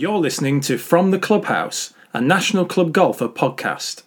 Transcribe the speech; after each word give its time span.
You're 0.00 0.18
listening 0.18 0.60
to 0.60 0.78
From 0.78 1.10
the 1.10 1.18
Clubhouse, 1.18 1.92
a 2.14 2.20
National 2.20 2.64
Club 2.64 2.92
Golfer 2.92 3.28
podcast. 3.28 4.04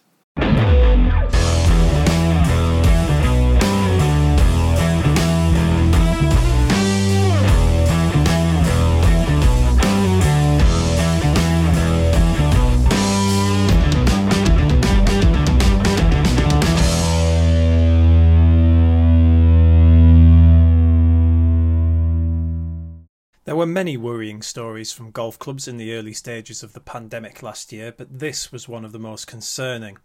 Many 23.72 23.96
worrying 23.96 24.42
stories 24.42 24.92
from 24.92 25.10
golf 25.10 25.38
clubs 25.38 25.66
in 25.66 25.76
the 25.76 25.94
early 25.94 26.12
stages 26.12 26.62
of 26.62 26.72
the 26.72 26.80
pandemic 26.80 27.42
last 27.42 27.72
year, 27.72 27.92
but 27.96 28.18
this 28.18 28.52
was 28.52 28.68
one 28.68 28.84
of 28.84 28.92
the 28.92 28.98
most 28.98 29.26
concerning. 29.26 29.98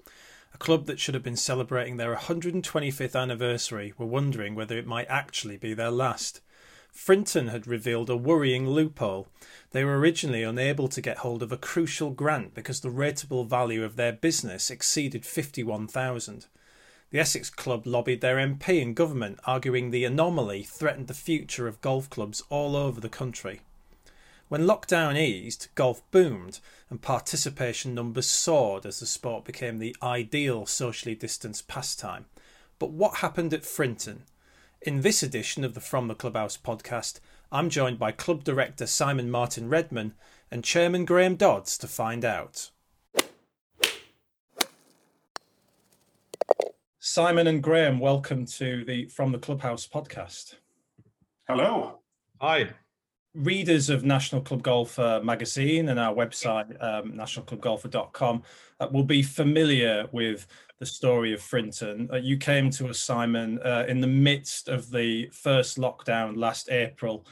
A 0.53 0.57
club 0.57 0.85
that 0.85 0.99
should 0.99 1.13
have 1.13 1.23
been 1.23 1.35
celebrating 1.35 1.97
their 1.97 2.15
125th 2.15 3.19
anniversary 3.19 3.93
were 3.97 4.05
wondering 4.05 4.55
whether 4.55 4.77
it 4.77 4.87
might 4.87 5.07
actually 5.09 5.57
be 5.57 5.73
their 5.73 5.91
last. 5.91 6.41
Frinton 6.91 7.49
had 7.49 7.67
revealed 7.67 8.09
a 8.09 8.17
worrying 8.17 8.67
loophole. 8.67 9.27
They 9.71 9.83
were 9.83 9.99
originally 9.99 10.43
unable 10.43 10.87
to 10.87 11.01
get 11.01 11.19
hold 11.19 11.43
of 11.43 11.51
a 11.51 11.57
crucial 11.57 12.09
grant 12.09 12.53
because 12.53 12.79
the 12.79 12.89
rateable 12.89 13.45
value 13.45 13.83
of 13.83 13.97
their 13.97 14.13
business 14.13 14.71
exceeded 14.71 15.25
51,000. 15.25 16.47
The 17.09 17.19
Essex 17.19 17.49
Club 17.49 17.87
lobbied 17.87 18.19
their 18.19 18.35
MP 18.35 18.81
and 18.81 18.93
government, 18.93 19.39
arguing 19.45 19.91
the 19.91 20.03
anomaly 20.03 20.63
threatened 20.63 21.07
the 21.07 21.13
future 21.13 21.65
of 21.65 21.79
golf 21.79 22.09
clubs 22.09 22.43
all 22.49 22.75
over 22.75 22.99
the 22.99 23.07
country. 23.07 23.61
When 24.49 24.65
lockdown 24.65 25.17
eased, 25.17 25.69
golf 25.75 26.01
boomed 26.11 26.59
and 26.89 27.01
participation 27.01 27.93
numbers 27.95 28.27
soared 28.27 28.85
as 28.85 28.99
the 28.99 29.05
sport 29.05 29.45
became 29.45 29.77
the 29.77 29.95
ideal 30.03 30.65
socially 30.65 31.15
distanced 31.15 31.67
pastime. 31.69 32.25
But 32.77 32.91
what 32.91 33.17
happened 33.17 33.53
at 33.53 33.65
Frinton? 33.65 34.23
In 34.81 35.01
this 35.01 35.23
edition 35.23 35.63
of 35.63 35.73
the 35.73 35.81
From 35.81 36.09
the 36.09 36.15
Clubhouse 36.15 36.57
podcast, 36.57 37.19
I'm 37.51 37.69
joined 37.69 37.99
by 37.99 38.11
Club 38.11 38.43
Director 38.43 38.85
Simon 38.85 39.31
Martin 39.31 39.69
Redman 39.69 40.13
and 40.51 40.63
Chairman 40.63 41.05
Graeme 41.05 41.35
Dodds 41.35 41.77
to 41.79 41.87
find 41.87 42.25
out. 42.25 42.69
Simon 47.09 47.47
and 47.47 47.63
Graeme, 47.63 47.99
welcome 47.99 48.45
to 48.45 48.83
the 48.83 49.05
From 49.05 49.31
the 49.31 49.39
Clubhouse 49.39 49.87
podcast. 49.87 50.55
Hello. 51.47 51.99
Hi. 52.41 52.71
Readers 53.33 53.89
of 53.89 54.03
National 54.03 54.41
Club 54.41 54.61
Golfer 54.61 55.21
magazine 55.23 55.87
and 55.87 56.01
our 56.01 56.13
website, 56.13 56.69
um, 56.83 57.13
nationalclubgolfer.com, 57.13 58.43
uh, 58.81 58.87
will 58.91 59.05
be 59.05 59.23
familiar 59.23 60.05
with 60.11 60.47
the 60.79 60.85
story 60.85 61.33
of 61.33 61.41
Frinton. 61.41 62.09
Uh, 62.11 62.17
you 62.17 62.35
came 62.35 62.69
to 62.71 62.89
us, 62.89 62.99
Simon, 62.99 63.57
uh, 63.59 63.85
in 63.87 64.01
the 64.01 64.07
midst 64.07 64.67
of 64.67 64.91
the 64.91 65.29
first 65.31 65.77
lockdown 65.77 66.35
last 66.35 66.69
April. 66.69 67.25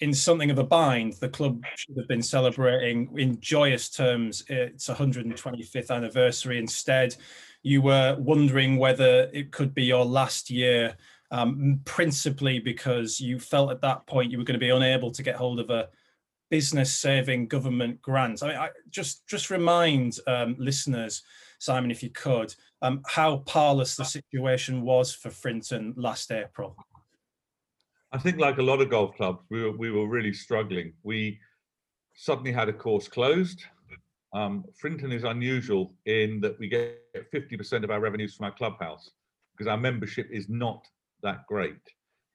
In 0.00 0.12
something 0.12 0.50
of 0.50 0.58
a 0.58 0.64
bind, 0.64 1.14
the 1.14 1.28
club 1.30 1.64
should 1.74 1.96
have 1.96 2.08
been 2.08 2.22
celebrating 2.22 3.08
in 3.16 3.40
joyous 3.40 3.88
terms 3.88 4.44
its 4.48 4.88
125th 4.88 5.90
anniversary. 5.90 6.58
Instead, 6.58 7.16
you 7.62 7.82
were 7.82 8.16
wondering 8.18 8.76
whether 8.76 9.30
it 9.32 9.52
could 9.52 9.74
be 9.74 9.84
your 9.84 10.04
last 10.04 10.50
year, 10.50 10.96
um, 11.30 11.80
principally 11.84 12.58
because 12.58 13.20
you 13.20 13.38
felt 13.38 13.70
at 13.70 13.80
that 13.82 14.06
point 14.06 14.30
you 14.30 14.38
were 14.38 14.44
going 14.44 14.58
to 14.58 14.66
be 14.66 14.70
unable 14.70 15.10
to 15.12 15.22
get 15.22 15.36
hold 15.36 15.60
of 15.60 15.70
a 15.70 15.88
business 16.50 16.94
saving 16.94 17.48
government 17.48 18.02
grant. 18.02 18.42
I 18.42 18.48
mean, 18.48 18.56
I, 18.56 18.68
just 18.90 19.26
just 19.26 19.50
remind 19.50 20.18
um, 20.26 20.56
listeners, 20.58 21.22
Simon, 21.58 21.90
if 21.90 22.02
you 22.02 22.10
could, 22.10 22.54
um, 22.82 23.00
how 23.06 23.38
parlous 23.38 23.96
the 23.96 24.04
situation 24.04 24.82
was 24.82 25.14
for 25.14 25.30
Frinton 25.30 25.94
last 25.96 26.30
April. 26.30 26.76
I 28.12 28.18
think, 28.18 28.38
like 28.38 28.58
a 28.58 28.62
lot 28.62 28.82
of 28.82 28.90
golf 28.90 29.16
clubs, 29.16 29.40
we 29.50 29.62
were 29.62 29.72
we 29.72 29.90
were 29.90 30.06
really 30.06 30.34
struggling. 30.34 30.92
We 31.02 31.40
suddenly 32.14 32.52
had 32.52 32.68
a 32.68 32.72
course 32.72 33.08
closed. 33.08 33.64
Um, 34.34 34.64
Frinton 34.74 35.12
is 35.12 35.24
unusual 35.24 35.94
in 36.06 36.40
that 36.40 36.58
we 36.58 36.68
get 36.68 36.98
50% 37.32 37.84
of 37.84 37.90
our 37.90 38.00
revenues 38.00 38.34
from 38.34 38.46
our 38.46 38.52
clubhouse 38.52 39.10
because 39.52 39.70
our 39.70 39.76
membership 39.76 40.28
is 40.30 40.48
not 40.48 40.86
that 41.22 41.46
great, 41.46 41.82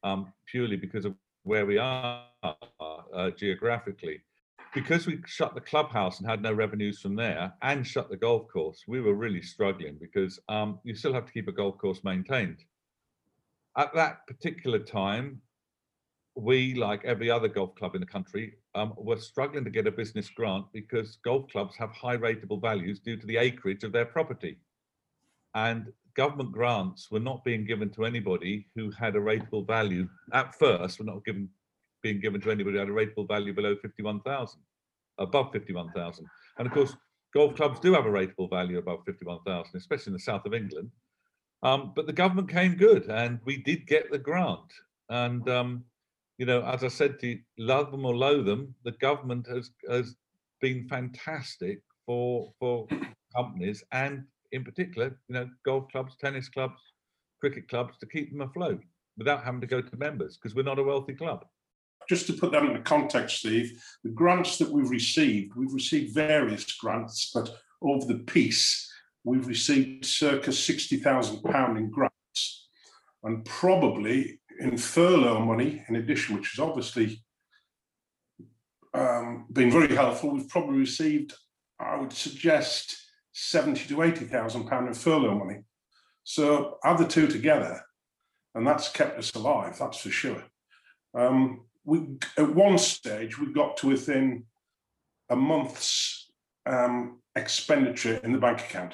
um, 0.03 0.31
purely 0.45 0.75
because 0.75 1.05
of 1.05 1.15
where 1.43 1.65
we 1.65 1.77
are 1.77 2.23
uh, 2.43 3.31
geographically. 3.31 4.21
Because 4.75 5.07
we 5.07 5.19
shut 5.25 5.55
the 5.55 5.61
clubhouse 5.61 6.19
and 6.19 6.29
had 6.29 6.41
no 6.41 6.53
revenues 6.53 7.01
from 7.01 7.15
there 7.15 7.53
and 7.63 7.87
shut 7.87 8.09
the 8.09 8.17
golf 8.17 8.47
course, 8.51 8.83
we 8.87 9.01
were 9.01 9.15
really 9.15 9.41
struggling 9.41 9.97
because 9.99 10.39
um, 10.49 10.79
you 10.83 10.93
still 10.93 11.13
have 11.13 11.25
to 11.25 11.31
keep 11.31 11.47
a 11.47 11.51
golf 11.51 11.77
course 11.79 12.03
maintained. 12.03 12.57
At 13.75 13.93
that 13.95 14.27
particular 14.27 14.79
time, 14.79 15.41
we, 16.35 16.75
like 16.75 17.03
every 17.05 17.31
other 17.31 17.47
golf 17.47 17.73
club 17.75 17.95
in 17.95 18.01
the 18.01 18.07
country, 18.07 18.53
um, 18.77 18.93
were 18.95 19.17
struggling 19.17 19.63
to 19.63 19.71
get 19.71 19.87
a 19.87 19.91
business 19.91 20.29
grant 20.29 20.65
because 20.71 21.17
golf 21.23 21.49
clubs 21.51 21.75
have 21.77 21.91
high 21.91 22.15
rateable 22.15 22.61
values 22.61 22.99
due 22.99 23.17
to 23.17 23.25
the 23.25 23.37
acreage 23.37 23.83
of 23.83 23.91
their 23.91 24.05
property. 24.05 24.57
And 25.55 25.91
government 26.15 26.51
grants 26.51 27.09
were 27.09 27.19
not 27.19 27.43
being 27.43 27.65
given 27.65 27.89
to 27.91 28.05
anybody 28.05 28.67
who 28.75 28.91
had 28.91 29.15
a 29.15 29.19
rateable 29.19 29.65
value 29.65 30.07
at 30.31 30.53
first, 30.55 30.99
were 30.99 31.05
not 31.05 31.25
given 31.25 31.49
being 32.03 32.19
given 32.19 32.39
to 32.39 32.51
anybody 32.51 32.77
who 32.77 32.79
had 32.79 32.89
a 32.89 32.91
rateable 32.91 33.27
value 33.27 33.53
below 33.53 33.75
51,000, 33.81 34.59
above 35.17 35.51
51,000. 35.51 36.27
And 36.59 36.67
of 36.67 36.73
course, 36.73 36.95
golf 37.33 37.55
clubs 37.55 37.79
do 37.79 37.93
have 37.93 38.05
a 38.05 38.09
rateable 38.09 38.49
value 38.49 38.77
above 38.77 38.99
51,000, 39.05 39.71
especially 39.75 40.11
in 40.11 40.13
the 40.13 40.19
south 40.19 40.45
of 40.45 40.53
England. 40.53 40.91
Um, 41.63 41.93
but 41.95 42.05
the 42.05 42.13
government 42.13 42.49
came 42.49 42.75
good 42.75 43.09
and 43.09 43.39
we 43.43 43.57
did 43.63 43.87
get 43.87 44.11
the 44.11 44.19
grant. 44.19 44.71
And 45.09 45.49
um, 45.49 45.85
you 46.37 46.45
know, 46.45 46.63
as 46.63 46.83
I 46.83 46.87
said 46.87 47.19
to 47.19 47.27
you, 47.27 47.39
love 47.57 47.91
them 47.91 48.05
or 48.05 48.15
loathe 48.15 48.45
them, 48.45 48.75
the 48.83 48.91
government 48.91 49.47
has 49.47 49.71
has 49.89 50.15
been 50.61 50.87
fantastic 50.87 51.81
for 52.05 52.53
for 52.59 52.87
companies 53.35 53.83
and 53.91 54.23
in 54.51 54.63
particular, 54.63 55.17
you 55.27 55.33
know, 55.33 55.49
golf 55.65 55.89
clubs, 55.91 56.15
tennis 56.15 56.49
clubs, 56.49 56.79
cricket 57.39 57.67
clubs 57.67 57.97
to 57.99 58.05
keep 58.05 58.31
them 58.31 58.41
afloat 58.41 58.81
without 59.17 59.43
having 59.43 59.61
to 59.61 59.67
go 59.67 59.81
to 59.81 59.97
members 59.97 60.37
because 60.37 60.55
we're 60.55 60.63
not 60.63 60.79
a 60.79 60.83
wealthy 60.83 61.13
club. 61.13 61.45
Just 62.07 62.27
to 62.27 62.33
put 62.33 62.51
that 62.51 62.63
into 62.63 62.79
context, 62.81 63.39
Steve, 63.39 63.81
the 64.03 64.11
grants 64.11 64.57
that 64.59 64.71
we've 64.71 64.89
received, 64.89 65.55
we've 65.55 65.73
received 65.73 66.13
various 66.13 66.71
grants, 66.73 67.31
but 67.33 67.57
over 67.81 68.05
the 68.05 68.19
piece, 68.19 68.89
we've 69.23 69.47
received 69.47 70.05
circa 70.05 70.51
£60,000 70.51 71.77
in 71.77 71.89
grants. 71.89 72.13
And 73.23 73.43
probably 73.43 74.39
in 74.59 74.77
furlough 74.77 75.45
money, 75.45 75.83
in 75.87 75.95
addition, 75.95 76.35
which 76.35 76.51
has 76.51 76.59
obviously 76.59 77.23
um, 78.93 79.45
been 79.51 79.71
very 79.71 79.95
helpful, 79.95 80.31
we've 80.31 80.49
probably 80.49 80.79
received, 80.79 81.33
I 81.79 81.97
would 81.97 82.13
suggest, 82.13 82.97
seventy 83.33 83.87
to 83.87 84.01
eighty 84.01 84.25
thousand 84.25 84.67
pound 84.67 84.87
in 84.87 84.93
furlough 84.93 85.37
money. 85.37 85.59
So 86.23 86.77
add 86.83 86.97
the 86.97 87.07
two 87.07 87.27
together, 87.27 87.81
and 88.55 88.65
that's 88.65 88.89
kept 88.89 89.19
us 89.19 89.33
alive. 89.35 89.77
That's 89.77 89.99
for 89.99 90.09
sure. 90.09 90.43
Um, 91.13 91.65
we 91.85 92.17
at 92.37 92.53
one 92.53 92.77
stage 92.77 93.39
we 93.39 93.53
got 93.53 93.77
to 93.77 93.87
within 93.87 94.43
a 95.29 95.35
month's 95.35 96.31
um, 96.65 97.21
expenditure 97.35 98.19
in 98.23 98.31
the 98.31 98.39
bank 98.39 98.59
account. 98.61 98.93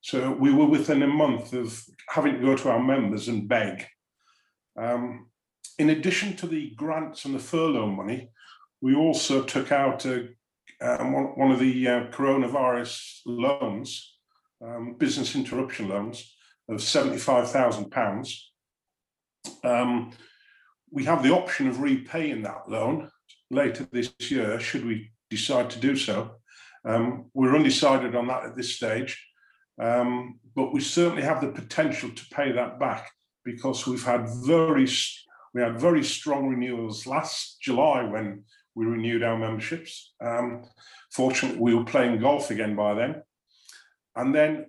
So 0.00 0.30
we 0.32 0.52
were 0.52 0.66
within 0.66 1.02
a 1.02 1.08
month 1.08 1.52
of 1.52 1.82
having 2.08 2.34
to 2.34 2.40
go 2.40 2.56
to 2.56 2.70
our 2.70 2.82
members 2.82 3.28
and 3.28 3.48
beg 3.48 3.86
um, 4.78 5.26
in 5.78 5.90
addition 5.90 6.36
to 6.36 6.46
the 6.46 6.70
grants 6.76 7.24
and 7.24 7.34
the 7.34 7.38
furlough 7.40 7.90
money, 7.90 8.30
we 8.80 8.94
also 8.94 9.42
took 9.42 9.72
out 9.72 10.04
a, 10.06 10.28
um, 10.80 11.12
one, 11.36 11.50
of 11.50 11.58
the 11.58 11.88
uh, 11.88 12.06
coronavirus 12.10 13.20
loans, 13.26 14.16
um, 14.64 14.94
business 14.98 15.34
interruption 15.34 15.88
loans 15.88 16.34
of 16.68 16.76
£75,000. 16.76 18.34
Um, 19.64 20.12
we 20.90 21.04
have 21.04 21.22
the 21.22 21.34
option 21.34 21.68
of 21.68 21.80
repaying 21.80 22.42
that 22.42 22.68
loan 22.68 23.10
later 23.50 23.86
this 23.90 24.12
year, 24.30 24.60
should 24.60 24.84
we 24.84 25.12
decide 25.30 25.70
to 25.70 25.80
do 25.80 25.96
so. 25.96 26.36
Um, 26.84 27.30
we're 27.34 27.56
undecided 27.56 28.14
on 28.14 28.28
that 28.28 28.44
at 28.44 28.56
this 28.56 28.76
stage, 28.76 29.22
um, 29.80 30.38
but 30.54 30.72
we 30.72 30.80
certainly 30.80 31.22
have 31.22 31.40
the 31.40 31.48
potential 31.48 32.10
to 32.10 32.26
pay 32.30 32.52
that 32.52 32.78
back 32.78 33.10
because 33.44 33.86
we've 33.86 34.04
had 34.04 34.28
very 34.46 34.88
we 35.54 35.62
had 35.62 35.80
very 35.80 36.04
strong 36.04 36.48
renewals 36.48 37.06
last 37.06 37.60
July 37.60 38.02
when 38.02 38.44
we 38.74 38.84
renewed 38.84 39.22
our 39.22 39.38
memberships. 39.38 40.12
Um, 40.20 40.64
fortunately, 41.10 41.58
we 41.58 41.74
were 41.74 41.84
playing 41.84 42.20
golf 42.20 42.50
again 42.50 42.76
by 42.76 42.94
then, 42.94 43.22
and 44.14 44.34
then 44.34 44.66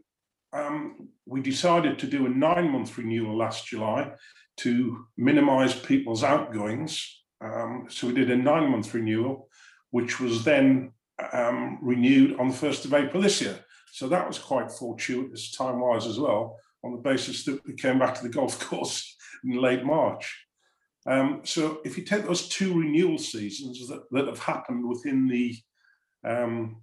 um, 0.53 1.09
we 1.25 1.41
decided 1.41 1.99
to 1.99 2.07
do 2.07 2.25
a 2.25 2.29
nine-month 2.29 2.97
renewal 2.97 3.37
last 3.37 3.67
July 3.67 4.11
to 4.57 5.05
minimise 5.17 5.73
people's 5.73 6.23
outgoings. 6.23 7.21
Um, 7.41 7.85
so 7.89 8.07
we 8.07 8.13
did 8.13 8.31
a 8.31 8.35
nine-month 8.35 8.93
renewal, 8.93 9.49
which 9.91 10.19
was 10.19 10.43
then 10.43 10.91
um, 11.33 11.79
renewed 11.81 12.39
on 12.39 12.49
the 12.49 12.53
1st 12.53 12.85
of 12.85 12.93
April 12.93 13.21
this 13.21 13.41
year. 13.41 13.59
So 13.91 14.07
that 14.09 14.27
was 14.27 14.39
quite 14.39 14.71
fortuitous 14.71 15.51
time 15.51 15.79
wise 15.79 16.05
as 16.05 16.19
well, 16.19 16.57
on 16.83 16.91
the 16.91 16.97
basis 16.97 17.43
that 17.45 17.65
we 17.65 17.73
came 17.73 17.99
back 17.99 18.15
to 18.15 18.23
the 18.23 18.29
golf 18.29 18.59
course 18.67 19.15
in 19.43 19.61
late 19.61 19.83
March. 19.83 20.45
Um, 21.05 21.41
so 21.43 21.79
if 21.85 21.97
you 21.97 22.03
take 22.03 22.25
those 22.25 22.47
two 22.49 22.77
renewal 22.77 23.17
seasons 23.17 23.87
that, 23.87 24.03
that 24.11 24.27
have 24.27 24.39
happened 24.39 24.87
within 24.87 25.27
the 25.27 25.55
um, 26.25 26.81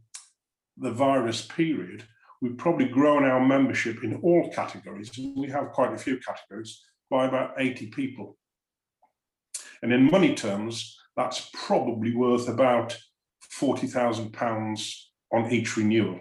the 0.78 0.90
virus 0.90 1.42
period, 1.42 2.04
we've 2.40 2.56
probably 2.56 2.86
grown 2.86 3.24
our 3.24 3.44
membership 3.44 4.02
in 4.02 4.16
all 4.16 4.50
categories. 4.50 5.10
We 5.36 5.48
have 5.48 5.72
quite 5.72 5.92
a 5.92 5.98
few 5.98 6.18
categories 6.18 6.82
by 7.10 7.26
about 7.26 7.54
80 7.58 7.88
people. 7.88 8.36
And 9.82 9.92
in 9.92 10.10
money 10.10 10.34
terms, 10.34 10.98
that's 11.16 11.50
probably 11.52 12.14
worth 12.14 12.48
about 12.48 12.96
£40,000 13.58 14.94
on 15.32 15.52
each 15.52 15.76
renewal. 15.76 16.20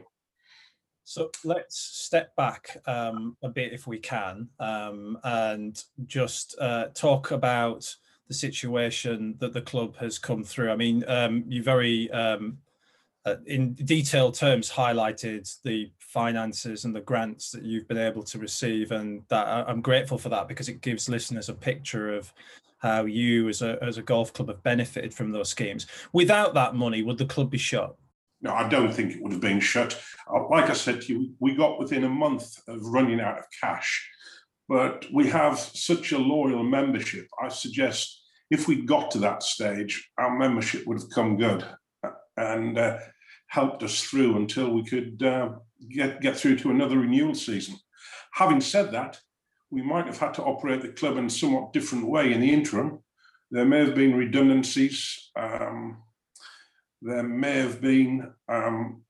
So 1.08 1.30
let's 1.44 1.78
step 1.78 2.36
back 2.36 2.82
um, 2.88 3.38
a 3.44 3.48
bit 3.48 3.74
if 3.74 3.86
we 3.86 4.00
can 4.00 4.50
um, 4.60 5.20
and 5.24 5.82
just 6.08 6.56
uh, 6.60 6.88
talk 6.96 7.30
about 7.30 7.96
the 8.28 8.34
situation 8.34 9.36
that 9.40 9.54
the 9.54 9.62
club 9.62 9.96
has 9.98 10.18
come 10.18 10.44
through. 10.44 10.72
I 10.72 10.76
mean, 10.76 11.04
um, 11.08 11.44
you 11.48 11.62
very, 11.62 12.10
um, 12.10 12.58
uh, 13.24 13.36
in 13.46 13.76
detailed 13.76 14.34
terms, 14.34 14.72
highlighted 14.72 15.48
the 15.64 15.92
finances 16.00 16.86
and 16.86 16.96
the 16.96 17.02
grants 17.02 17.52
that 17.52 17.62
you've 17.62 17.88
been 17.88 18.00
able 18.00 18.24
to 18.24 18.40
receive, 18.40 18.92
and 18.92 19.22
that 19.30 19.48
I'm 19.48 19.82
grateful 19.82 20.18
for 20.18 20.30
that 20.30 20.48
because 20.48 20.70
it 20.70 20.82
gives 20.82 21.08
listeners 21.08 21.50
a 21.50 21.54
picture 21.54 22.16
of 22.16 22.34
how 22.80 23.06
you, 23.06 23.48
as 23.48 23.62
a 23.62 23.78
as 23.84 23.98
a 23.98 24.04
golf 24.04 24.34
club, 24.34 24.50
have 24.50 24.64
benefited 24.64 25.14
from 25.14 25.32
those 25.32 25.50
schemes. 25.50 25.86
Without 26.14 26.56
that 26.56 26.74
money, 26.74 27.04
would 27.04 27.20
the 27.20 27.26
club 27.26 27.52
be 27.52 27.60
shut? 27.60 27.96
No, 28.46 28.54
I 28.54 28.70
don't 28.70 28.94
think 28.94 29.12
it 29.12 29.24
would 29.24 29.32
have 29.32 29.42
been 29.42 29.60
shut. 29.60 30.00
Uh, 30.32 30.48
like 30.50 30.70
I 30.70 30.74
said 30.74 31.02
to 31.02 31.12
you, 31.12 31.34
we 31.40 31.56
got 31.56 31.80
within 31.80 32.04
a 32.04 32.10
month 32.10 32.60
of 32.68 32.80
running 32.80 33.20
out 33.20 33.40
of 33.40 33.46
cash, 33.60 34.08
but 34.70 35.08
we 35.12 35.28
have 35.30 35.58
such 35.58 36.12
a 36.12 36.20
loyal 36.20 36.62
membership. 36.62 37.26
I 37.44 37.48
suggest 37.48 38.22
if 38.52 38.68
we 38.68 38.86
got 38.86 39.10
to 39.12 39.18
that 39.20 39.42
stage, 39.42 40.12
our 40.20 40.38
membership 40.38 40.86
would 40.86 41.00
have 41.00 41.10
come 41.10 41.38
good 41.38 41.66
and 42.38 42.78
uh, 42.78 43.00
helped 43.48 43.82
us 43.82 44.04
through 44.04 44.38
until 44.38 44.70
we 44.70 44.84
could 44.86 45.24
uh, 45.24 45.50
get, 45.90 46.22
get 46.22 46.38
through 46.38 46.58
to 46.58 46.70
another 46.70 47.00
renewal 47.00 47.34
season. 47.34 47.76
Having 48.34 48.62
said 48.62 48.92
that, 48.92 49.20
we 49.72 49.82
might 49.82 50.06
have 50.06 50.20
had 50.20 50.36
to 50.36 50.44
operate 50.44 50.84
the 50.84 50.90
club 50.90 51.18
in 51.18 51.26
a 51.26 51.30
somewhat 51.32 51.74
different 51.74 52.08
way 52.08 52.32
in 52.32 52.42
the 52.42 52.54
interim. 52.54 53.00
There 53.50 53.66
may 53.66 53.80
have 53.80 53.96
been 53.96 54.16
redundancies. 54.16 55.32
Um, 55.36 56.04
there 57.02 57.24
may 57.24 57.60
have 57.60 57.82
been, 57.82 58.32
um, 58.48 59.02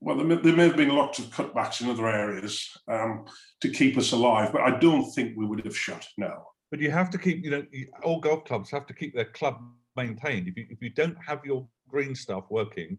well, 0.00 0.16
there 0.16 0.26
may, 0.26 0.36
there 0.36 0.56
may, 0.56 0.68
have 0.68 0.76
been 0.76 0.94
lots 0.94 1.18
of 1.18 1.26
cutbacks 1.26 1.80
in 1.80 1.90
other 1.90 2.08
areas 2.08 2.70
um, 2.88 3.26
to 3.60 3.70
keep 3.70 3.98
us 3.98 4.12
alive, 4.12 4.52
but 4.52 4.62
I 4.62 4.78
don't 4.78 5.10
think 5.12 5.36
we 5.36 5.46
would 5.46 5.64
have 5.64 5.76
shut, 5.76 6.06
no. 6.16 6.44
But 6.70 6.80
you 6.80 6.90
have 6.90 7.10
to 7.10 7.18
keep, 7.18 7.44
you 7.44 7.50
know, 7.50 7.64
all 8.02 8.20
golf 8.20 8.44
clubs 8.44 8.70
have 8.70 8.86
to 8.86 8.94
keep 8.94 9.14
their 9.14 9.26
club 9.26 9.60
maintained. 9.96 10.48
If 10.48 10.56
you, 10.56 10.66
if 10.70 10.80
you 10.80 10.90
don't 10.90 11.16
have 11.24 11.44
your 11.44 11.66
green 11.88 12.14
stuff 12.14 12.44
working, 12.48 12.96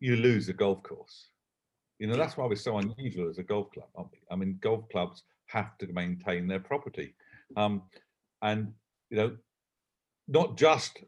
you 0.00 0.16
lose 0.16 0.46
the 0.46 0.52
golf 0.52 0.82
course. 0.82 1.28
You 1.98 2.06
know, 2.06 2.16
that's 2.16 2.36
why 2.36 2.46
we're 2.46 2.56
so 2.56 2.78
unusual 2.78 3.28
as 3.28 3.38
a 3.38 3.42
golf 3.42 3.68
club, 3.72 4.10
I 4.30 4.36
mean, 4.36 4.58
golf 4.60 4.88
clubs 4.90 5.22
have 5.46 5.76
to 5.78 5.86
maintain 5.88 6.46
their 6.46 6.60
property. 6.60 7.14
Um, 7.56 7.82
and, 8.42 8.72
you 9.10 9.16
know, 9.16 9.36
not 10.28 10.56
just 10.56 10.98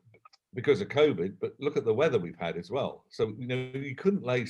because 0.55 0.81
of 0.81 0.89
COVID, 0.89 1.35
but 1.41 1.55
look 1.61 1.77
at 1.77 1.85
the 1.85 1.95
weather 1.95 2.19
we've 2.19 2.39
had 2.39 2.57
as 2.57 2.71
well. 2.71 3.05
So 3.11 3.33
you 3.39 3.47
know 3.47 3.71
you 3.75 3.95
couldn't 3.95 4.25
lay 4.25 4.47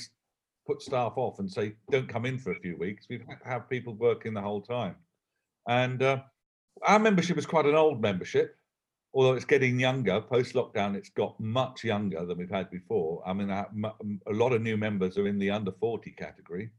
put 0.65 0.81
staff 0.81 1.13
off 1.15 1.39
and 1.39 1.51
say 1.51 1.73
don't 1.91 2.07
come 2.07 2.25
in 2.25 2.37
for 2.37 2.51
a 2.51 2.59
few 2.59 2.77
weeks. 2.77 3.07
We've 3.09 3.25
had 3.27 3.39
to 3.41 3.47
have 3.47 3.69
people 3.69 3.93
working 3.95 4.33
the 4.33 4.41
whole 4.41 4.61
time, 4.61 4.95
and 5.67 6.01
uh, 6.01 6.19
our 6.83 6.99
membership 6.99 7.37
is 7.37 7.45
quite 7.45 7.65
an 7.65 7.75
old 7.75 8.01
membership. 8.01 8.55
Although 9.13 9.33
it's 9.33 9.45
getting 9.45 9.79
younger 9.79 10.21
post 10.21 10.53
lockdown, 10.53 10.95
it's 10.95 11.09
got 11.09 11.39
much 11.39 11.83
younger 11.83 12.25
than 12.25 12.37
we've 12.37 12.49
had 12.49 12.69
before. 12.69 13.23
I 13.25 13.33
mean, 13.33 13.49
a 13.49 13.65
lot 14.27 14.53
of 14.53 14.61
new 14.61 14.77
members 14.77 15.17
are 15.17 15.27
in 15.27 15.39
the 15.39 15.49
under 15.49 15.71
40 15.71 16.11
category, 16.11 16.69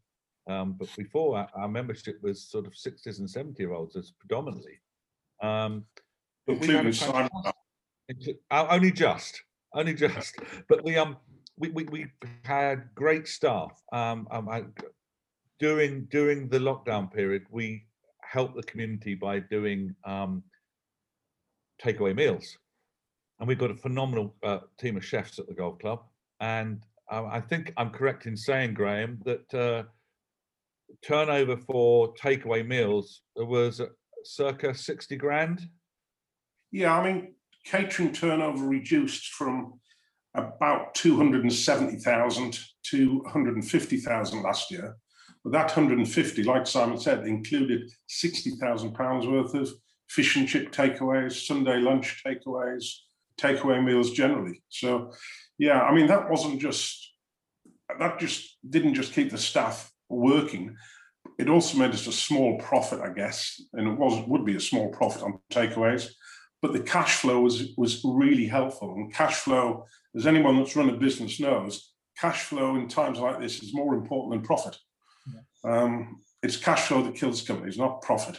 um, 0.47 0.77
but 0.79 0.89
before 0.97 1.39
our, 1.39 1.49
our, 1.55 1.69
membership 1.69 2.23
was 2.23 2.41
sort 2.41 2.67
of 2.67 2.73
60s 2.73 3.19
and 3.19 3.29
70 3.29 3.61
year 3.61 3.73
olds 3.73 3.97
as 3.97 4.13
predominantly. 4.13 4.79
Um, 5.43 5.85
but 6.47 6.57
Including 6.57 6.87
uh, 6.87 7.53
only 8.51 8.93
just, 8.93 9.43
only 9.75 9.95
just. 9.95 10.37
But 10.69 10.85
we 10.85 10.97
um 10.97 11.17
we 11.57 11.71
we, 11.71 11.85
we 11.85 12.07
had 12.45 12.89
great 12.95 13.29
staff. 13.29 13.73
Um, 13.93 14.27
um 14.31 14.49
I, 14.49 14.65
during 15.59 16.07
during 16.07 16.49
the 16.49 16.59
lockdown 16.59 17.13
period, 17.13 17.45
we 17.51 17.85
helped 18.23 18.57
the 18.57 18.63
community 18.63 19.15
by 19.15 19.41
doing 19.41 19.95
um 20.05 20.43
takeaway 21.83 22.15
meals, 22.15 22.57
and 23.39 23.49
we've 23.49 23.59
got 23.59 23.71
a 23.71 23.77
phenomenal 23.77 24.35
uh, 24.43 24.61
team 24.79 24.97
of 24.97 25.05
chefs 25.05 25.39
at 25.39 25.47
the 25.47 25.55
golf 25.55 25.79
club. 25.79 26.01
And 26.41 26.83
uh, 27.11 27.25
I 27.25 27.41
think 27.41 27.73
I'm 27.77 27.91
correct 27.91 28.27
in 28.27 28.37
saying, 28.37 28.75
Graeme, 28.75 29.19
that 29.25 29.55
uh, 29.55 29.83
turnover 31.03 31.57
for 31.57 32.15
takeaway 32.15 32.67
meals 32.67 33.23
was 33.37 33.81
circa 34.25 34.75
60 34.75 35.17
grand. 35.17 35.61
Yeah, 36.73 36.97
I 36.97 37.13
mean, 37.13 37.35
catering 37.65 38.13
turnover 38.13 38.67
reduced 38.67 39.29
from 39.29 39.81
about 40.35 40.95
270,000 40.95 42.59
to 42.85 43.19
150,000 43.19 44.43
last 44.43 44.71
year. 44.71 44.97
But 45.43 45.53
that 45.53 45.77
150, 45.77 46.43
like 46.45 46.67
Simon 46.67 46.99
said, 46.99 47.27
included 47.27 47.91
60,000 48.09 48.93
pounds 48.95 49.27
worth 49.27 49.55
of 49.55 49.71
fish 50.09 50.37
and 50.37 50.47
chip 50.47 50.73
takeaways, 50.73 51.47
Sunday 51.47 51.79
lunch 51.79 52.23
takeaways, 52.27 52.85
takeaway 53.41 53.83
meals 53.83 54.11
generally. 54.11 54.63
So, 54.69 55.13
yeah, 55.59 55.81
I 55.83 55.95
mean 55.95 56.07
that 56.09 56.29
wasn't 56.29 56.61
just 56.61 57.13
that 57.99 58.19
just 58.19 58.59
didn't 58.69 58.95
just 58.95 59.13
keep 59.13 59.31
the 59.31 59.39
staff 59.39 59.91
working. 60.09 60.77
It 61.39 61.49
also 61.49 61.79
made 61.79 61.93
us 61.93 62.07
a 62.07 62.13
small 62.13 62.59
profit, 62.59 63.01
I 63.01 63.11
guess, 63.13 63.61
and 63.73 63.89
it 63.89 63.99
was 63.99 64.27
would 64.29 64.45
be 64.45 64.57
a 64.57 64.61
small 64.61 64.89
profit 64.91 65.23
on 65.23 65.39
takeaways 65.51 66.11
but 66.63 66.73
the 66.73 66.81
cash 66.81 67.17
flow 67.17 67.41
was 67.41 67.73
was 67.77 68.03
really 68.05 68.47
helpful. 68.47 68.95
And 68.95 69.13
cash 69.13 69.37
flow, 69.37 69.87
as 70.17 70.27
anyone 70.27 70.57
that's 70.57 70.77
run 70.77 70.91
a 70.91 70.97
business 70.97 71.41
knows, 71.41 71.93
cash 72.19 72.43
flow 72.45 72.77
in 72.77 72.89
times 72.89 73.19
like 73.19 73.41
this 73.41 73.63
is 73.63 73.75
more 73.75 73.95
important 73.95 74.33
than 74.33 74.47
profit. 74.47 74.77
Um, 75.65 76.21
it's 76.43 76.57
cash 76.57 76.89
flow 76.89 77.03
that 77.03 77.15
kills 77.15 77.43
companies, 77.43 77.79
not 77.79 78.03
profit. 78.03 78.39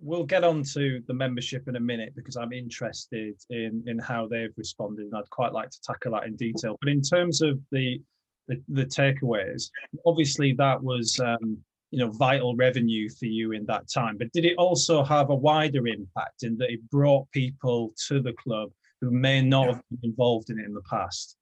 We'll 0.00 0.24
get 0.24 0.44
on 0.44 0.62
to 0.74 1.02
the 1.06 1.14
membership 1.14 1.68
in 1.68 1.76
a 1.76 1.80
minute 1.80 2.14
because 2.14 2.36
I'm 2.36 2.52
interested 2.52 3.34
in 3.50 3.84
in 3.86 3.98
how 3.98 4.26
they've 4.26 4.54
responded, 4.56 5.06
and 5.06 5.14
I'd 5.14 5.30
quite 5.30 5.52
like 5.52 5.70
to 5.70 5.82
tackle 5.82 6.12
that 6.12 6.24
in 6.24 6.36
detail. 6.36 6.76
But 6.80 6.90
in 6.90 7.02
terms 7.02 7.42
of 7.42 7.58
the 7.70 8.00
the, 8.48 8.62
the 8.68 8.84
takeaways, 8.84 9.70
obviously 10.06 10.52
that 10.54 10.82
was 10.82 11.18
um, 11.20 11.58
you 11.94 12.00
know 12.00 12.10
vital 12.10 12.56
revenue 12.56 13.08
for 13.08 13.26
you 13.26 13.52
in 13.52 13.64
that 13.66 13.88
time. 13.88 14.16
But 14.18 14.32
did 14.32 14.44
it 14.44 14.56
also 14.58 15.04
have 15.04 15.30
a 15.30 15.34
wider 15.34 15.86
impact 15.86 16.42
in 16.42 16.56
that 16.58 16.70
it 16.70 16.80
brought 16.90 17.30
people 17.30 17.92
to 18.08 18.20
the 18.20 18.32
club 18.32 18.70
who 19.00 19.10
may 19.10 19.40
not 19.40 19.66
yeah. 19.66 19.72
have 19.72 19.82
been 19.90 20.10
involved 20.10 20.50
in 20.50 20.58
it 20.58 20.66
in 20.66 20.74
the 20.74 20.82
past? 20.82 21.36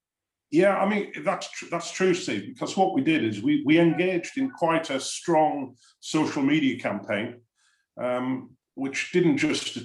Yeah 0.50 0.76
i 0.76 0.86
mean 0.86 1.10
that's 1.24 1.50
tr- 1.50 1.70
that's 1.70 1.90
true 1.90 2.12
steve 2.12 2.44
because 2.46 2.76
what 2.76 2.92
we 2.92 3.00
did 3.00 3.24
is 3.24 3.42
we 3.42 3.62
we 3.64 3.78
engaged 3.78 4.36
in 4.36 4.50
quite 4.50 4.90
a 4.90 5.00
strong 5.00 5.74
social 6.00 6.42
media 6.42 6.78
campaign 6.78 7.40
um, 7.98 8.50
which 8.74 9.12
didn't 9.12 9.38
just 9.38 9.78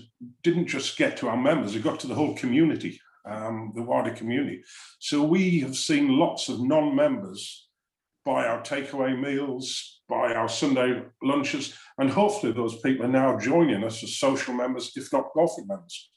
didn't 0.43 0.67
just 0.67 0.97
get 0.97 1.15
to 1.17 1.29
our 1.29 1.37
members 1.37 1.73
it 1.73 1.83
got 1.83 2.01
to 2.01 2.07
the 2.07 2.15
whole 2.15 2.35
community 2.35 2.99
um, 3.27 3.71
the 3.75 3.81
wider 3.81 4.11
community. 4.11 4.63
So 4.99 5.23
we 5.23 5.59
have 5.59 5.75
seen 5.75 6.17
lots 6.17 6.49
of 6.49 6.61
non-members 6.61 7.67
buy 8.25 8.45
our 8.45 8.61
takeaway 8.61 9.19
meals 9.19 9.96
by 10.09 10.33
our 10.33 10.49
Sunday 10.49 11.03
lunches. 11.21 11.73
And 11.97 12.09
hopefully, 12.09 12.51
those 12.51 12.79
people 12.79 13.05
are 13.05 13.09
now 13.09 13.37
joining 13.37 13.83
us 13.83 14.03
as 14.03 14.17
social 14.17 14.53
members, 14.53 14.91
if 14.95 15.11
not 15.11 15.33
golfing 15.33 15.67
members. 15.67 16.09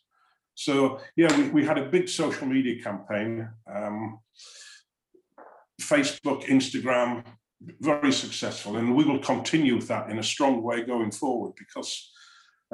So, 0.55 1.01
yeah, 1.17 1.35
we, 1.37 1.49
we 1.49 1.65
had 1.65 1.79
a 1.79 1.89
big 1.89 2.09
social 2.09 2.47
media 2.47 2.83
campaign 2.83 3.49
um, 3.73 4.19
Facebook, 5.81 6.45
Instagram, 6.45 7.25
very 7.81 8.13
successful. 8.13 8.77
And 8.77 8.95
we 8.95 9.05
will 9.05 9.21
continue 9.21 9.81
that 9.83 10.11
in 10.11 10.19
a 10.19 10.23
strong 10.23 10.63
way 10.63 10.85
going 10.85 11.11
forward 11.11 11.53
because 11.57 12.11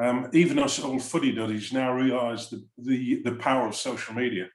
um, 0.00 0.28
even 0.32 0.58
us 0.58 0.78
old 0.80 1.02
footy 1.02 1.32
duddies 1.32 1.73
now 1.73 1.92
realize 1.92 2.50
the, 2.50 2.64
the, 2.78 3.23
the 3.25 3.37
power 3.37 3.66
of 3.66 3.75
social 3.75 4.14
media. 4.14 4.49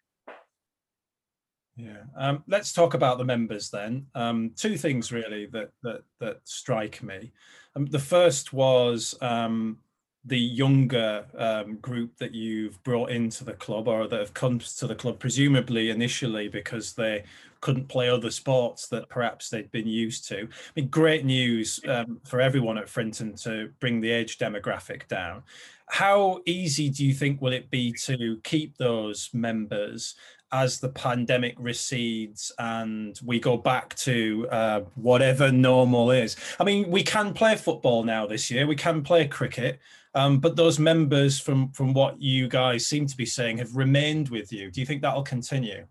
Yeah. 1.76 2.04
Um, 2.18 2.44
let's 2.48 2.74
talk 2.74 2.94
about 2.94 3.18
the 3.18 3.26
members 3.26 3.70
then. 3.70 4.08
Um, 4.14 4.52
two 4.56 4.78
things 4.78 5.12
really 5.12 5.48
that 5.48 5.70
that 5.84 6.02
that 6.20 6.42
strike 6.44 7.02
me. 7.02 7.32
Um, 7.76 7.86
the 7.86 8.00
first 8.00 8.52
was 8.54 9.16
um, 9.22 9.78
the 10.26 10.38
younger 10.38 11.26
um, 11.38 11.78
group 11.78 12.18
that 12.18 12.34
you've 12.34 12.82
brought 12.84 13.10
into 13.10 13.44
the 13.44 13.54
club 13.54 13.88
or 13.88 14.08
that 14.08 14.20
have 14.20 14.34
come 14.34 14.60
to 14.60 14.88
the 14.88 14.96
club, 14.96 15.20
presumably 15.20 15.90
initially 15.90 16.48
because 16.48 16.94
they 16.94 17.24
couldn't 17.62 17.88
play 17.88 18.10
other 18.10 18.32
sports 18.32 18.88
that 18.88 19.08
perhaps 19.10 19.50
they'd 19.50 19.72
been 19.72 19.88
used 19.88 20.28
to. 20.28 20.42
I 20.42 20.72
mean, 20.76 20.90
great 20.90 21.26
news 21.26 21.80
um, 21.88 22.20
for 22.26 22.42
everyone 22.42 22.78
at 22.78 22.90
Frinton 22.90 23.36
to 23.38 23.70
bring 23.80 24.02
the 24.02 24.12
age 24.12 24.38
demographic 24.38 25.08
down. 25.08 25.44
How 25.88 26.42
easy 26.46 26.90
do 26.90 27.06
you 27.06 27.14
think 27.14 27.42
will 27.42 27.54
it 27.54 27.70
be 27.70 27.94
to 28.04 28.40
keep 28.44 28.78
those 28.78 29.30
members 29.34 30.16
as 30.52 30.80
the 30.80 30.90
pandemic 30.90 31.56
recedes 31.58 32.52
and 32.60 33.20
we 33.24 33.40
go 33.40 33.58
back 33.58 33.96
to 33.96 34.48
uh, 34.52 34.82
whatever 34.96 35.52
normal 35.52 36.12
is? 36.12 36.36
I 36.60 36.64
mean, 36.64 36.90
we 36.90 37.04
can 37.04 37.34
play 37.34 37.56
football 37.56 38.04
now 38.04 38.26
this 38.28 38.52
year, 38.52 38.68
we 38.68 38.76
can 38.76 39.02
play 39.04 39.28
cricket. 39.28 39.80
Um, 40.14 40.40
but 40.40 40.56
those 40.56 40.78
members, 40.78 41.40
from 41.40 41.72
from 41.72 41.94
what 41.94 42.22
you 42.22 42.50
guys 42.50 42.86
seem 42.86 43.06
to 43.08 43.16
be 43.16 43.26
saying, 43.26 43.60
have 43.60 43.76
remained 43.76 44.30
with 44.30 44.52
you. 44.52 44.70
Do 44.70 44.82
you 44.82 44.86
think 44.86 45.02
that'll 45.02 45.24
continue? 45.24 45.86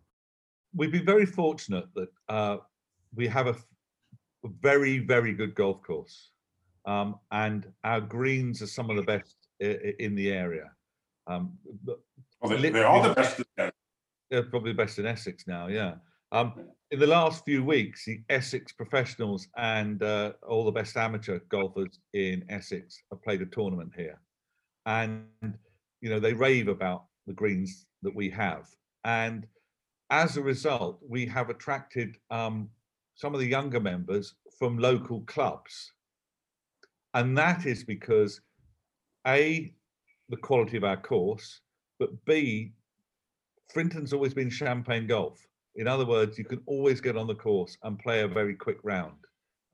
We've 0.75 0.93
been 0.93 1.07
very 1.07 1.27
fortunate 1.27 1.87
that 1.95 2.09
uh, 2.29 2.59
we 3.15 3.27
have 3.29 3.47
a, 3.47 3.57
a, 4.45 4.49
very 4.61 4.99
very 4.99 5.33
good 5.33 5.55
golf 5.55 5.83
course, 5.83 6.33
um, 6.85 7.19
and 7.33 7.67
our 7.83 8.01
greens 8.01 8.61
are 8.61 8.67
some 8.67 8.91
of 8.91 8.97
the 8.97 9.03
best 9.03 9.37
in 9.59 10.15
the 10.15 10.33
area. 10.33 10.71
Um, 11.27 11.53
well, 12.43 12.59
they, 12.59 12.71
they, 12.71 12.83
are 12.83 13.09
the 13.09 13.15
best. 13.15 13.70
They're 14.31 14.45
probably 14.45 14.73
the 14.73 14.77
best 14.77 14.99
in 14.99 15.07
Essex 15.07 15.47
now. 15.47 15.67
Yeah. 15.67 15.95
Um, 16.33 16.55
in 16.93 17.01
the 17.01 17.07
last 17.07 17.45
few 17.45 17.65
weeks, 17.65 18.05
the 18.05 18.21
Essex 18.29 18.73
professionals 18.73 19.49
and 19.57 20.03
uh, 20.03 20.33
all 20.47 20.65
the 20.65 20.71
best 20.71 20.97
amateur 20.97 21.41
golfers 21.49 21.99
in 22.13 22.45
Essex 22.49 23.03
have 23.11 23.23
played 23.23 23.43
a 23.43 23.47
tournament 23.47 23.93
here, 23.97 24.21
and 24.87 25.25
you 26.01 26.11
know 26.11 26.21
they 26.21 26.33
rave 26.33 26.69
about 26.69 27.05
the 27.27 27.33
greens 27.33 27.87
that 28.03 28.15
we 28.15 28.31
have, 28.31 28.69
and 29.05 29.47
as 30.11 30.37
a 30.37 30.43
result, 30.43 30.99
we 31.09 31.27
have 31.27 31.51
attracted 31.51 32.17
um, 32.31 32.69
some 33.15 33.35
of 33.35 33.41
the 33.41 33.47
younger 33.47 33.81
members 33.81 34.35
from 34.59 34.79
local 34.79 35.23
clubs, 35.23 35.93
and 37.15 37.37
that 37.37 37.67
is 37.67 37.83
because 37.83 38.41
a 39.27 39.73
the 40.29 40.37
quality 40.37 40.77
of 40.77 40.85
our 40.85 40.97
course, 40.97 41.61
but 41.99 42.25
b 42.25 42.73
Frinton's 43.73 44.13
always 44.13 44.35
been 44.35 44.51
champagne 44.51 45.07
golf 45.07 45.47
in 45.77 45.87
other 45.87 46.05
words, 46.05 46.39
you 46.39 46.45
can 46.45 46.61
always 46.67 47.01
get 47.01 47.17
on 47.17 47.27
the 47.27 47.35
course 47.35 47.77
and 47.83 47.99
play 47.99 48.23
a 48.23 48.29
very 48.29 48.55
quick 48.55 48.79
round. 48.83 49.17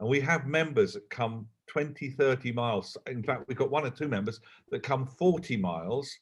And 0.00 0.08
we 0.08 0.20
have 0.20 0.46
members 0.46 0.92
that 0.92 1.08
come 1.08 1.46
20, 1.68 2.10
30 2.10 2.52
miles. 2.52 2.96
In 3.06 3.22
fact, 3.22 3.44
we've 3.48 3.56
got 3.56 3.70
one 3.70 3.86
or 3.86 3.90
two 3.90 4.08
members 4.08 4.40
that 4.70 4.82
come 4.82 5.06
40 5.06 5.56
miles 5.56 6.14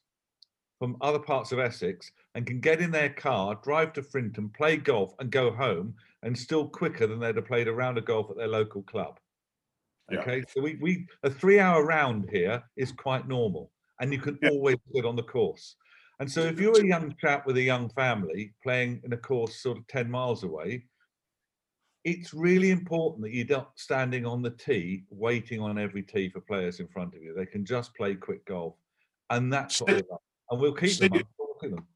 from 0.79 0.97
other 1.01 1.19
parts 1.19 1.51
of 1.51 1.59
Essex 1.59 2.11
and 2.35 2.45
can 2.45 2.59
get 2.59 2.81
in 2.81 2.91
their 2.91 3.09
car, 3.09 3.59
drive 3.63 3.93
to 3.93 4.03
Frinton, 4.03 4.49
play 4.49 4.77
golf, 4.77 5.13
and 5.19 5.29
go 5.29 5.51
home, 5.51 5.93
and 6.23 6.37
still 6.37 6.67
quicker 6.67 7.05
than 7.05 7.19
they'd 7.19 7.35
have 7.35 7.45
played 7.45 7.67
a 7.67 7.73
round 7.73 7.97
of 7.97 8.05
golf 8.05 8.29
at 8.29 8.37
their 8.37 8.47
local 8.47 8.81
club. 8.83 9.19
Yeah. 10.09 10.19
Okay, 10.19 10.43
so 10.53 10.61
we, 10.61 10.75
we 10.81 11.07
a 11.23 11.29
three-hour 11.29 11.85
round 11.85 12.29
here 12.31 12.63
is 12.75 12.91
quite 12.91 13.27
normal, 13.27 13.71
and 13.99 14.13
you 14.13 14.19
can 14.19 14.37
yeah. 14.41 14.49
always 14.49 14.77
get 14.93 15.05
on 15.05 15.15
the 15.15 15.23
course. 15.23 15.75
And 16.19 16.31
so 16.31 16.41
if 16.41 16.59
you're 16.59 16.79
a 16.79 16.85
young 16.85 17.13
chap 17.19 17.45
with 17.45 17.57
a 17.57 17.61
young 17.61 17.89
family 17.89 18.53
playing 18.63 19.01
in 19.03 19.13
a 19.13 19.17
course 19.17 19.61
sort 19.61 19.77
of 19.77 19.87
10 19.87 20.09
miles 20.09 20.43
away, 20.43 20.85
it's 22.05 22.33
really 22.33 22.69
important 22.69 23.23
that 23.23 23.33
you're 23.33 23.47
not 23.47 23.71
standing 23.75 24.25
on 24.25 24.41
the 24.41 24.51
tee 24.51 25.03
waiting 25.09 25.59
on 25.59 25.77
every 25.77 26.03
tee 26.03 26.29
for 26.29 26.39
players 26.39 26.79
in 26.79 26.87
front 26.87 27.15
of 27.15 27.21
you. 27.21 27.33
They 27.33 27.47
can 27.47 27.65
just 27.65 27.95
play 27.95 28.15
quick 28.15 28.45
golf. 28.45 28.75
And 29.29 29.51
that's 29.51 29.81
what 29.81 29.89
Steve, 29.89 30.03
And 30.51 30.61
we'll 30.61 30.73
keep 30.73 30.91
Steve, 30.91 31.11
them. 31.61 31.87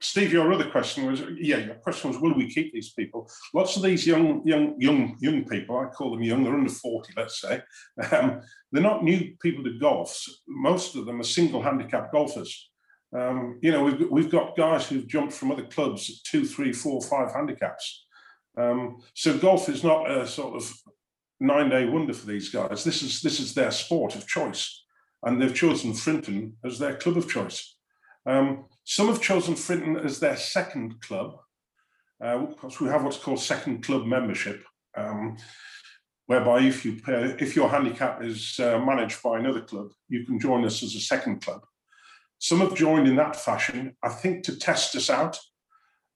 Steve, 0.00 0.32
your 0.32 0.52
other 0.52 0.70
question 0.70 1.06
was, 1.06 1.22
yeah, 1.38 1.56
your 1.56 1.74
question 1.74 2.10
was, 2.10 2.20
will 2.20 2.34
we 2.34 2.48
keep 2.48 2.72
these 2.72 2.92
people? 2.92 3.28
Lots 3.52 3.76
of 3.76 3.82
these 3.82 4.06
young, 4.06 4.46
young, 4.46 4.80
young, 4.80 5.16
young 5.18 5.44
people, 5.44 5.76
I 5.76 5.86
call 5.86 6.12
them 6.12 6.22
young, 6.22 6.44
they're 6.44 6.54
under 6.54 6.70
40, 6.70 7.14
let's 7.16 7.40
say, 7.40 7.60
um, 8.12 8.40
they're 8.70 8.82
not 8.82 9.02
new 9.02 9.34
people 9.42 9.64
to 9.64 9.76
golf. 9.78 10.24
Most 10.46 10.94
of 10.94 11.04
them 11.04 11.20
are 11.20 11.24
single 11.24 11.60
handicap 11.60 12.12
golfers. 12.12 12.70
Um, 13.16 13.58
you 13.62 13.72
know, 13.72 13.84
we've, 13.84 14.10
we've 14.10 14.30
got 14.30 14.56
guys 14.56 14.86
who've 14.86 15.06
jumped 15.06 15.32
from 15.32 15.50
other 15.50 15.64
clubs 15.64 16.10
at 16.10 16.16
two, 16.30 16.44
three, 16.44 16.72
four, 16.72 17.00
five 17.00 17.32
handicaps. 17.32 18.06
Um, 18.58 18.98
so 19.14 19.38
golf 19.38 19.68
is 19.68 19.84
not 19.84 20.10
a 20.10 20.26
sort 20.26 20.56
of 20.56 20.72
nine 21.40 21.70
day 21.70 21.86
wonder 21.86 22.12
for 22.12 22.26
these 22.26 22.50
guys. 22.50 22.84
This 22.84 23.02
is 23.02 23.22
this 23.22 23.40
is 23.40 23.54
their 23.54 23.70
sport 23.70 24.14
of 24.16 24.26
choice, 24.26 24.84
and 25.22 25.40
they've 25.40 25.54
chosen 25.54 25.94
Frinton 25.94 26.56
as 26.64 26.78
their 26.78 26.96
club 26.96 27.16
of 27.16 27.30
choice. 27.30 27.76
Um, 28.26 28.66
some 28.84 29.08
have 29.08 29.22
chosen 29.22 29.54
Frinton 29.54 29.96
as 29.96 30.20
their 30.20 30.36
second 30.36 31.00
club, 31.00 31.36
uh, 32.22 32.38
because 32.38 32.80
we 32.80 32.88
have 32.88 33.04
what's 33.04 33.16
called 33.16 33.40
second 33.40 33.82
club 33.84 34.04
membership, 34.04 34.64
um, 34.96 35.36
whereby 36.26 36.60
if 36.60 36.84
you 36.84 37.00
pay, 37.00 37.36
if 37.38 37.56
your 37.56 37.68
handicap 37.68 38.22
is 38.22 38.58
uh, 38.60 38.78
managed 38.78 39.22
by 39.22 39.38
another 39.38 39.62
club, 39.62 39.92
you 40.08 40.26
can 40.26 40.38
join 40.38 40.64
us 40.64 40.82
as 40.82 40.94
a 40.94 41.00
second 41.00 41.40
club. 41.40 41.62
Some 42.38 42.60
have 42.60 42.74
joined 42.74 43.08
in 43.08 43.16
that 43.16 43.36
fashion, 43.36 43.96
I 44.02 44.10
think, 44.10 44.44
to 44.44 44.56
test 44.56 44.94
us 44.94 45.10
out 45.10 45.38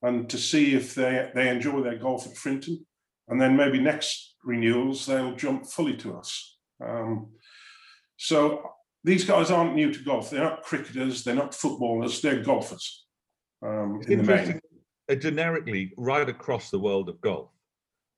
and 0.01 0.29
to 0.29 0.37
see 0.37 0.73
if 0.73 0.95
they, 0.95 1.29
they 1.35 1.49
enjoy 1.49 1.81
their 1.81 1.97
golf 1.97 2.25
at 2.27 2.37
Frinton. 2.37 2.85
And 3.27 3.39
then 3.39 3.55
maybe 3.55 3.79
next 3.79 4.35
renewals, 4.43 5.05
they'll 5.05 5.35
jump 5.35 5.65
fully 5.65 5.95
to 5.97 6.17
us. 6.17 6.57
Um, 6.83 7.31
so 8.17 8.61
these 9.03 9.25
guys 9.25 9.51
aren't 9.51 9.75
new 9.75 9.93
to 9.93 10.03
golf. 10.03 10.29
They're 10.29 10.43
not 10.43 10.63
cricketers, 10.63 11.23
they're 11.23 11.35
not 11.35 11.53
footballers, 11.53 12.21
they're 12.21 12.43
golfers 12.43 13.05
um, 13.61 14.01
in 14.07 14.19
the 14.19 14.23
main. 14.23 14.59
Uh, 15.09 15.15
generically, 15.15 15.91
right 15.97 16.29
across 16.29 16.69
the 16.69 16.79
world 16.79 17.09
of 17.09 17.19
golf, 17.21 17.49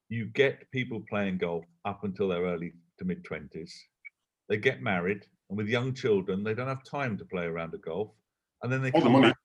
you 0.10 0.26
get 0.28 0.70
people 0.72 1.04
playing 1.10 1.40
golf 1.40 1.66
up 1.84 2.04
until 2.04 2.28
their 2.28 2.44
early 2.44 2.74
to 3.00 3.06
mid 3.06 3.24
20s. 3.24 3.72
They 4.50 4.58
get 4.58 4.82
married, 4.82 5.26
and 5.50 5.58
with 5.58 5.68
young 5.68 5.94
children, 5.94 6.44
they 6.44 6.54
don't 6.54 6.68
have 6.68 6.84
time 6.84 7.18
to 7.18 7.26
play 7.26 7.46
around 7.46 7.74
a 7.74 7.78
golf, 7.78 8.12
and 8.64 8.72
then 8.72 8.82
they 8.82 8.92
all 8.92 9.02
come 9.02 9.14
the 9.14 9.20
money. 9.20 9.28
back, 9.28 9.38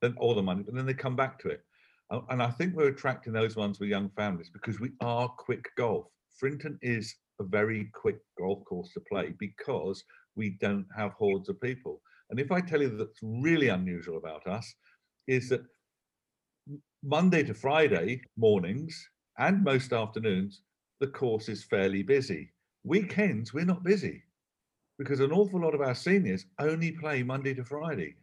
then 0.00 0.14
all 0.18 0.34
the 0.34 0.42
money, 0.42 0.62
but 0.62 0.74
then 0.74 0.86
they 0.86 0.94
come 0.94 1.16
back 1.16 1.38
to 1.40 1.48
it. 1.48 1.62
And 2.28 2.42
I 2.42 2.50
think 2.50 2.74
we're 2.74 2.88
attracting 2.88 3.32
those 3.32 3.56
ones 3.56 3.80
with 3.80 3.88
young 3.88 4.10
families 4.10 4.50
because 4.52 4.78
we 4.78 4.90
are 5.00 5.28
quick 5.28 5.64
golf. 5.78 6.06
Frinton 6.38 6.78
is 6.82 7.14
a 7.40 7.44
very 7.44 7.90
quick 7.94 8.18
golf 8.38 8.62
course 8.64 8.92
to 8.92 9.00
play 9.00 9.32
because 9.38 10.04
we 10.36 10.50
don't 10.60 10.86
have 10.94 11.12
hordes 11.12 11.48
of 11.48 11.58
people. 11.60 12.02
And 12.28 12.38
if 12.38 12.52
I 12.52 12.60
tell 12.60 12.82
you 12.82 12.90
that's 12.90 13.20
really 13.22 13.68
unusual 13.68 14.18
about 14.18 14.46
us, 14.46 14.74
is 15.26 15.48
that 15.48 15.62
Monday 17.02 17.42
to 17.44 17.54
Friday 17.54 18.22
mornings 18.36 19.08
and 19.38 19.64
most 19.64 19.92
afternoons, 19.92 20.62
the 21.00 21.06
course 21.06 21.48
is 21.48 21.64
fairly 21.64 22.02
busy. 22.02 22.52
Weekends, 22.84 23.54
we're 23.54 23.64
not 23.64 23.84
busy 23.84 24.22
because 24.98 25.20
an 25.20 25.32
awful 25.32 25.60
lot 25.60 25.74
of 25.74 25.80
our 25.80 25.94
seniors 25.94 26.46
only 26.58 26.92
play 26.92 27.22
Monday 27.22 27.54
to 27.54 27.64
Friday. 27.64 28.16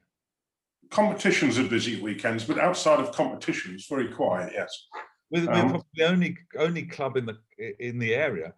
Competitions 0.90 1.60
are 1.60 1.68
busy 1.68 2.02
weekends, 2.02 2.44
but 2.46 2.58
outside 2.58 3.00
of 3.00 3.12
competitions, 3.12 3.86
very 3.88 4.08
quiet. 4.08 4.52
Yes, 4.56 4.88
we're, 5.30 5.46
we're 5.46 5.54
um, 5.54 5.84
the 5.94 6.06
only 6.06 6.38
only 6.58 6.84
club 6.84 7.16
in 7.18 7.26
the 7.26 7.38
in 7.80 8.00
the 8.00 8.16
area 8.16 8.54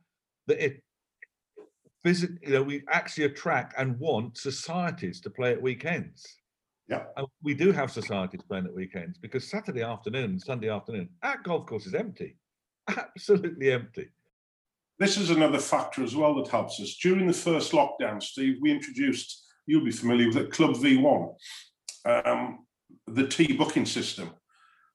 that 0.47 0.63
it 0.63 0.81
visit. 2.03 2.31
You 2.41 2.53
know, 2.53 2.63
we 2.63 2.83
actually 2.89 3.25
attract 3.25 3.73
and 3.77 3.99
want 3.99 4.37
societies 4.37 5.19
to 5.21 5.29
play 5.29 5.51
at 5.51 5.61
weekends. 5.61 6.25
Yeah, 6.87 7.03
and 7.17 7.27
we 7.43 7.53
do 7.53 7.71
have 7.71 7.91
societies 7.91 8.41
playing 8.47 8.65
at 8.65 8.73
weekends 8.73 9.17
because 9.17 9.49
Saturday 9.49 9.81
afternoon, 9.81 10.39
Sunday 10.39 10.69
afternoon, 10.69 11.09
our 11.23 11.37
golf 11.43 11.65
course 11.65 11.85
is 11.85 11.93
empty, 11.93 12.37
absolutely 12.87 13.71
empty. 13.71 14.09
This 15.01 15.17
is 15.17 15.31
another 15.31 15.57
factor 15.57 16.03
as 16.03 16.15
well 16.15 16.35
that 16.35 16.49
helps 16.49 16.79
us. 16.79 16.95
During 17.01 17.25
the 17.25 17.33
first 17.33 17.71
lockdown, 17.71 18.21
Steve, 18.21 18.57
we 18.61 18.69
introduced, 18.69 19.47
you'll 19.65 19.83
be 19.83 19.89
familiar 19.89 20.27
with 20.27 20.37
it, 20.37 20.51
Club 20.51 20.75
V1, 20.75 21.33
um, 22.05 22.67
the 23.07 23.25
tee 23.27 23.53
booking 23.53 23.87
system. 23.87 24.29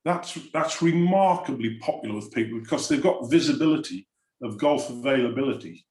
That's, 0.05 0.39
that's 0.53 0.81
remarkably 0.81 1.81
popular 1.81 2.15
with 2.15 2.33
people 2.33 2.61
because 2.61 2.89
they've 2.89 3.03
got 3.03 3.29
visibility 3.29 4.07
of 4.45 4.59
golf 4.59 4.89
availability 4.91 5.85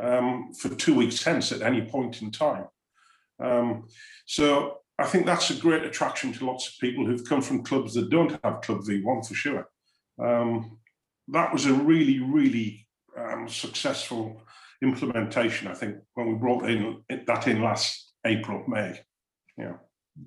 um, 0.00 0.52
for 0.52 0.68
two 0.68 0.94
weeks 0.94 1.24
hence 1.24 1.50
at 1.50 1.62
any 1.62 1.82
point 1.82 2.22
in 2.22 2.30
time. 2.30 2.66
Um, 3.42 3.88
so 4.24 4.82
I 5.00 5.06
think 5.06 5.26
that's 5.26 5.50
a 5.50 5.56
great 5.56 5.82
attraction 5.82 6.32
to 6.34 6.46
lots 6.46 6.68
of 6.68 6.78
people 6.78 7.04
who've 7.04 7.28
come 7.28 7.42
from 7.42 7.64
clubs 7.64 7.94
that 7.94 8.08
don't 8.08 8.38
have 8.44 8.60
Club 8.60 8.82
V1 8.82 9.26
for 9.26 9.34
sure. 9.34 9.68
Um, 10.24 10.78
that 11.26 11.52
was 11.52 11.66
a 11.66 11.74
really, 11.74 12.20
really 12.20 12.84
um, 13.18 13.48
successful 13.48 14.42
implementation. 14.82 15.68
I 15.68 15.74
think 15.74 15.96
when 16.14 16.28
we 16.28 16.34
brought 16.34 16.68
in 16.68 17.02
that 17.26 17.48
in 17.48 17.62
last 17.62 18.12
April, 18.24 18.64
May. 18.68 19.00
Yeah. 19.56 19.74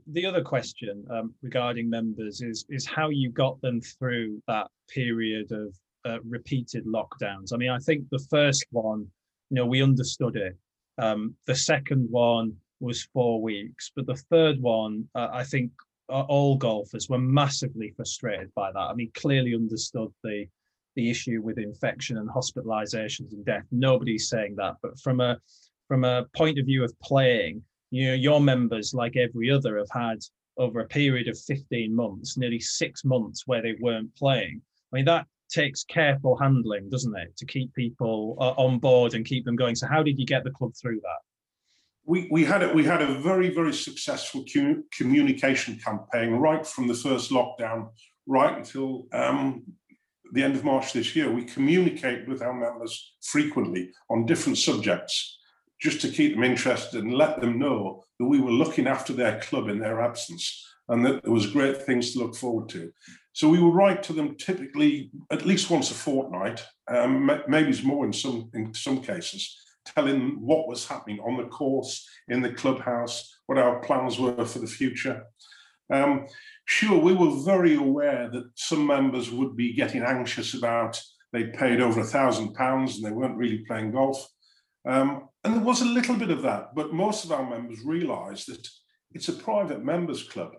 The 0.07 0.25
other 0.25 0.41
question 0.41 1.05
um, 1.09 1.33
regarding 1.41 1.89
members 1.89 2.41
is 2.41 2.65
is 2.69 2.85
how 2.85 3.09
you 3.09 3.29
got 3.29 3.59
them 3.61 3.81
through 3.81 4.41
that 4.47 4.67
period 4.89 5.51
of 5.51 5.75
uh, 6.05 6.19
repeated 6.23 6.85
lockdowns. 6.85 7.53
I 7.53 7.57
mean, 7.57 7.69
I 7.69 7.79
think 7.79 8.05
the 8.09 8.25
first 8.29 8.65
one, 8.71 9.07
you 9.49 9.55
know, 9.55 9.65
we 9.65 9.83
understood 9.83 10.35
it. 10.35 10.57
Um, 10.97 11.35
the 11.45 11.55
second 11.55 12.07
one, 12.09 12.55
was 12.81 13.07
four 13.13 13.41
weeks, 13.41 13.91
but 13.95 14.05
the 14.05 14.15
third 14.15 14.59
one, 14.59 15.07
uh, 15.15 15.29
I 15.31 15.43
think 15.43 15.71
uh, 16.09 16.23
all 16.23 16.57
golfers 16.57 17.07
were 17.07 17.19
massively 17.19 17.93
frustrated 17.95 18.51
by 18.55 18.71
that. 18.71 18.79
I 18.79 18.93
mean, 18.93 19.11
clearly 19.13 19.55
understood 19.55 20.09
the 20.23 20.47
the 20.95 21.09
issue 21.09 21.41
with 21.41 21.57
infection 21.57 22.17
and 22.17 22.29
hospitalizations 22.29 23.31
and 23.31 23.45
death. 23.45 23.65
Nobody's 23.71 24.29
saying 24.29 24.55
that, 24.57 24.75
but 24.81 24.99
from 24.99 25.19
a 25.19 25.37
from 25.87 26.03
a 26.05 26.25
point 26.35 26.57
of 26.57 26.65
view 26.65 26.83
of 26.83 26.93
playing, 27.01 27.61
you 27.89 28.07
know, 28.07 28.13
your 28.13 28.39
members, 28.39 28.93
like 28.93 29.17
every 29.17 29.51
other, 29.51 29.77
have 29.77 29.89
had 29.91 30.19
over 30.57 30.79
a 30.79 30.87
period 30.87 31.27
of 31.27 31.37
15 31.39 31.93
months, 31.93 32.37
nearly 32.37 32.59
six 32.59 33.03
months 33.03 33.43
where 33.45 33.61
they 33.61 33.75
weren't 33.79 34.15
playing. 34.15 34.61
I 34.91 34.95
mean, 34.95 35.05
that 35.05 35.25
takes 35.49 35.83
careful 35.83 36.37
handling, 36.37 36.89
doesn't 36.89 37.15
it, 37.17 37.35
to 37.37 37.45
keep 37.45 37.73
people 37.73 38.37
uh, 38.39 38.51
on 38.51 38.79
board 38.79 39.13
and 39.13 39.25
keep 39.25 39.45
them 39.45 39.55
going. 39.55 39.75
So, 39.75 39.87
how 39.87 40.01
did 40.03 40.17
you 40.17 40.25
get 40.25 40.43
the 40.43 40.51
club 40.51 40.71
through 40.79 41.01
that? 41.01 41.19
We, 42.05 42.27
we 42.31 42.43
had 42.45 42.63
a, 42.63 42.73
we 42.73 42.83
had 42.83 43.01
a 43.01 43.13
very 43.19 43.49
very 43.49 43.73
successful 43.73 44.43
communication 44.91 45.77
campaign 45.77 46.31
right 46.31 46.65
from 46.65 46.87
the 46.87 46.95
first 46.95 47.31
lockdown 47.31 47.89
right 48.25 48.57
until 48.57 49.07
um, 49.13 49.63
the 50.31 50.43
end 50.43 50.55
of 50.55 50.63
March 50.63 50.93
this 50.93 51.15
year. 51.15 51.31
We 51.31 51.43
communicate 51.43 52.27
with 52.27 52.41
our 52.41 52.53
members 52.53 53.13
frequently 53.21 53.91
on 54.09 54.25
different 54.25 54.57
subjects 54.57 55.37
just 55.81 55.99
to 56.01 56.09
keep 56.09 56.33
them 56.33 56.43
interested 56.43 57.03
and 57.03 57.13
let 57.13 57.41
them 57.41 57.57
know 57.57 58.05
that 58.19 58.27
we 58.27 58.39
were 58.39 58.51
looking 58.51 58.87
after 58.87 59.13
their 59.13 59.39
club 59.39 59.67
in 59.67 59.79
their 59.79 60.01
absence 60.01 60.65
and 60.89 61.05
that 61.05 61.23
there 61.23 61.31
was 61.31 61.47
great 61.47 61.81
things 61.81 62.11
to 62.11 62.19
look 62.19 62.35
forward 62.35 62.69
to. 62.69 62.91
So 63.33 63.49
we 63.49 63.61
would 63.61 63.73
write 63.73 64.03
to 64.03 64.13
them 64.13 64.35
typically 64.35 65.09
at 65.31 65.45
least 65.45 65.69
once 65.69 65.89
a 65.89 65.93
fortnight, 65.93 66.63
um, 66.89 67.31
maybe 67.47 67.81
more 67.83 68.05
in 68.05 68.13
some 68.13 68.49
in 68.53 68.73
some 68.73 69.01
cases, 69.01 69.57
telling 69.85 70.19
them 70.19 70.41
what 70.41 70.67
was 70.67 70.87
happening 70.87 71.19
on 71.19 71.37
the 71.37 71.45
course, 71.45 72.07
in 72.27 72.41
the 72.41 72.53
clubhouse, 72.53 73.33
what 73.45 73.57
our 73.57 73.79
plans 73.79 74.19
were 74.19 74.45
for 74.45 74.59
the 74.59 74.67
future. 74.67 75.23
Um, 75.91 76.27
sure, 76.65 76.99
we 76.99 77.13
were 77.13 77.43
very 77.43 77.75
aware 77.75 78.29
that 78.31 78.49
some 78.55 78.87
members 78.87 79.29
would 79.29 79.55
be 79.55 79.73
getting 79.73 80.03
anxious 80.03 80.53
about 80.53 80.99
they'd 81.33 81.53
paid 81.53 81.81
over 81.81 82.01
a 82.01 82.05
thousand 82.05 82.53
pounds 82.53 82.95
and 82.95 83.05
they 83.05 83.11
weren't 83.11 83.37
really 83.37 83.63
playing 83.67 83.91
golf. 83.91 84.25
Um, 84.87 85.29
and 85.43 85.55
there 85.55 85.63
was 85.63 85.81
a 85.81 85.85
little 85.85 86.15
bit 86.15 86.31
of 86.31 86.41
that, 86.41 86.75
but 86.75 86.93
most 86.93 87.23
of 87.23 87.31
our 87.31 87.47
members 87.47 87.79
realised 87.83 88.47
that 88.47 88.67
it's 89.11 89.29
a 89.29 89.33
private 89.33 89.83
members 89.83 90.23
club. 90.23 90.51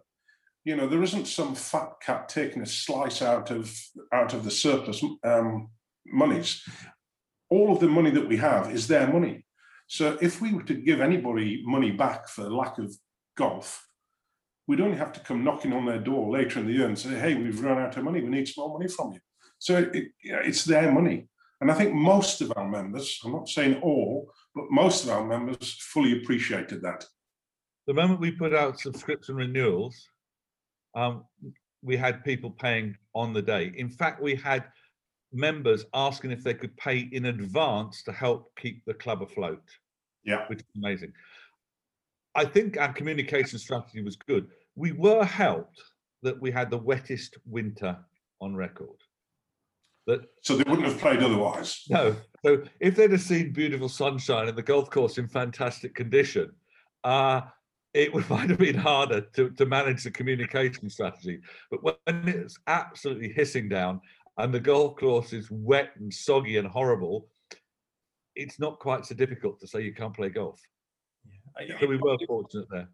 You 0.64 0.76
know 0.76 0.86
there 0.86 1.02
isn't 1.02 1.26
some 1.26 1.56
fat 1.56 1.94
cat 2.00 2.28
taking 2.28 2.62
a 2.62 2.66
slice 2.66 3.20
out 3.20 3.50
of 3.50 3.76
out 4.12 4.32
of 4.32 4.44
the 4.44 4.50
surplus 4.50 5.02
um, 5.24 5.70
monies. 6.06 6.62
All 7.50 7.72
of 7.72 7.80
the 7.80 7.88
money 7.88 8.10
that 8.10 8.28
we 8.28 8.36
have 8.36 8.70
is 8.70 8.86
their 8.86 9.08
money. 9.12 9.44
So 9.88 10.16
if 10.22 10.40
we 10.40 10.52
were 10.52 10.62
to 10.62 10.74
give 10.74 11.00
anybody 11.00 11.62
money 11.66 11.90
back 11.90 12.28
for 12.28 12.48
lack 12.48 12.78
of 12.78 12.94
golf 13.36 13.84
we'd 14.66 14.80
only 14.80 14.96
have 14.96 15.12
to 15.12 15.20
come 15.20 15.44
knocking 15.44 15.72
on 15.72 15.84
their 15.84 15.98
door 15.98 16.30
later 16.30 16.60
in 16.60 16.66
the 16.66 16.72
year 16.72 16.86
and 16.86 16.98
say 16.98 17.10
hey 17.10 17.34
we've 17.34 17.62
run 17.62 17.78
out 17.78 17.96
of 17.96 18.04
money 18.04 18.22
we 18.22 18.28
need 18.28 18.48
some 18.48 18.66
more 18.66 18.78
money 18.78 18.88
from 18.88 19.12
you 19.12 19.20
so 19.58 19.76
it, 19.92 20.06
it's 20.20 20.64
their 20.64 20.90
money 20.92 21.28
and 21.60 21.70
i 21.70 21.74
think 21.74 21.92
most 21.92 22.40
of 22.40 22.52
our 22.56 22.68
members 22.68 23.20
i'm 23.24 23.32
not 23.32 23.48
saying 23.48 23.80
all 23.82 24.30
but 24.54 24.64
most 24.70 25.04
of 25.04 25.10
our 25.10 25.24
members 25.24 25.76
fully 25.80 26.20
appreciated 26.22 26.82
that 26.82 27.04
the 27.86 27.94
moment 27.94 28.20
we 28.20 28.30
put 28.30 28.54
out 28.54 28.78
subscription 28.78 29.34
renewals 29.34 30.08
um, 30.94 31.24
we 31.82 31.96
had 31.96 32.24
people 32.24 32.50
paying 32.50 32.96
on 33.14 33.32
the 33.32 33.42
day. 33.42 33.72
In 33.76 33.90
fact, 33.90 34.22
we 34.22 34.34
had 34.34 34.64
members 35.32 35.84
asking 35.94 36.30
if 36.30 36.44
they 36.44 36.54
could 36.54 36.76
pay 36.76 37.08
in 37.12 37.26
advance 37.26 38.02
to 38.04 38.12
help 38.12 38.52
keep 38.56 38.84
the 38.84 38.94
club 38.94 39.22
afloat. 39.22 39.62
Yeah, 40.24 40.46
which 40.46 40.60
is 40.60 40.66
amazing. 40.76 41.12
I 42.34 42.44
think 42.44 42.78
our 42.78 42.92
communication 42.92 43.58
strategy 43.58 44.02
was 44.02 44.16
good. 44.16 44.48
We 44.74 44.92
were 44.92 45.24
helped 45.24 45.82
that 46.22 46.40
we 46.40 46.50
had 46.50 46.70
the 46.70 46.78
wettest 46.78 47.36
winter 47.46 47.98
on 48.40 48.54
record. 48.54 48.96
That 50.06 50.22
so 50.42 50.56
they 50.56 50.68
wouldn't 50.68 50.88
have 50.88 50.98
played 50.98 51.22
otherwise. 51.22 51.84
No. 51.88 52.16
So 52.44 52.64
if 52.80 52.96
they'd 52.96 53.12
have 53.12 53.20
seen 53.20 53.52
beautiful 53.52 53.88
sunshine 53.88 54.48
and 54.48 54.58
the 54.58 54.62
golf 54.62 54.90
course 54.90 55.18
in 55.18 55.28
fantastic 55.28 55.94
condition, 55.94 56.50
uh, 57.04 57.42
it 57.94 58.12
would 58.12 58.28
might 58.30 58.50
have 58.50 58.58
been 58.58 58.76
harder 58.76 59.20
to, 59.20 59.50
to 59.50 59.66
manage 59.66 60.02
the 60.02 60.10
communication 60.10 60.90
strategy. 60.90 61.40
But 61.70 61.82
when 61.82 62.28
it's 62.28 62.58
absolutely 62.66 63.32
hissing 63.32 63.68
down 63.68 64.00
and 64.38 64.52
the 64.52 64.60
golf 64.60 64.96
course 64.96 65.32
is 65.32 65.50
wet 65.50 65.90
and 65.96 66.12
soggy 66.12 66.56
and 66.56 66.66
horrible, 66.66 67.28
it's 68.34 68.58
not 68.58 68.78
quite 68.78 69.04
so 69.04 69.14
difficult 69.14 69.60
to 69.60 69.66
say 69.66 69.82
you 69.82 69.94
can't 69.94 70.14
play 70.14 70.30
golf. 70.30 70.60
So 71.80 71.86
we 71.86 71.96
were 71.96 72.16
fortunate 72.26 72.68
there. 72.70 72.88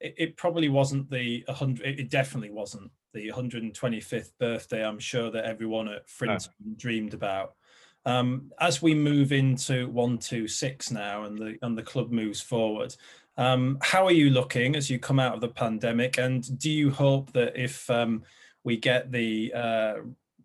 It, 0.00 0.14
it 0.18 0.36
probably 0.36 0.68
wasn't 0.68 1.10
the 1.10 1.42
100, 1.46 1.86
it 1.86 2.10
definitely 2.10 2.50
wasn't 2.50 2.90
the 3.14 3.30
125th 3.30 4.32
birthday, 4.38 4.84
I'm 4.84 4.98
sure 4.98 5.30
that 5.30 5.44
everyone 5.44 5.88
at 5.88 6.08
Frinton 6.08 6.52
no. 6.64 6.74
dreamed 6.76 7.14
about. 7.14 7.54
Um, 8.04 8.52
as 8.60 8.80
we 8.80 8.94
move 8.94 9.32
into 9.32 9.88
126 9.88 10.92
now 10.92 11.24
and 11.24 11.36
the 11.36 11.58
and 11.62 11.76
the 11.76 11.82
club 11.82 12.12
moves 12.12 12.40
forward, 12.40 12.94
um, 13.36 13.78
how 13.82 14.04
are 14.06 14.12
you 14.12 14.30
looking 14.30 14.76
as 14.76 14.88
you 14.88 14.98
come 14.98 15.18
out 15.18 15.34
of 15.34 15.40
the 15.40 15.48
pandemic? 15.48 16.18
And 16.18 16.58
do 16.58 16.70
you 16.70 16.90
hope 16.90 17.32
that 17.32 17.60
if 17.60 17.88
um, 17.90 18.22
we 18.64 18.76
get 18.76 19.10
the 19.10 19.52
uh, 19.54 19.94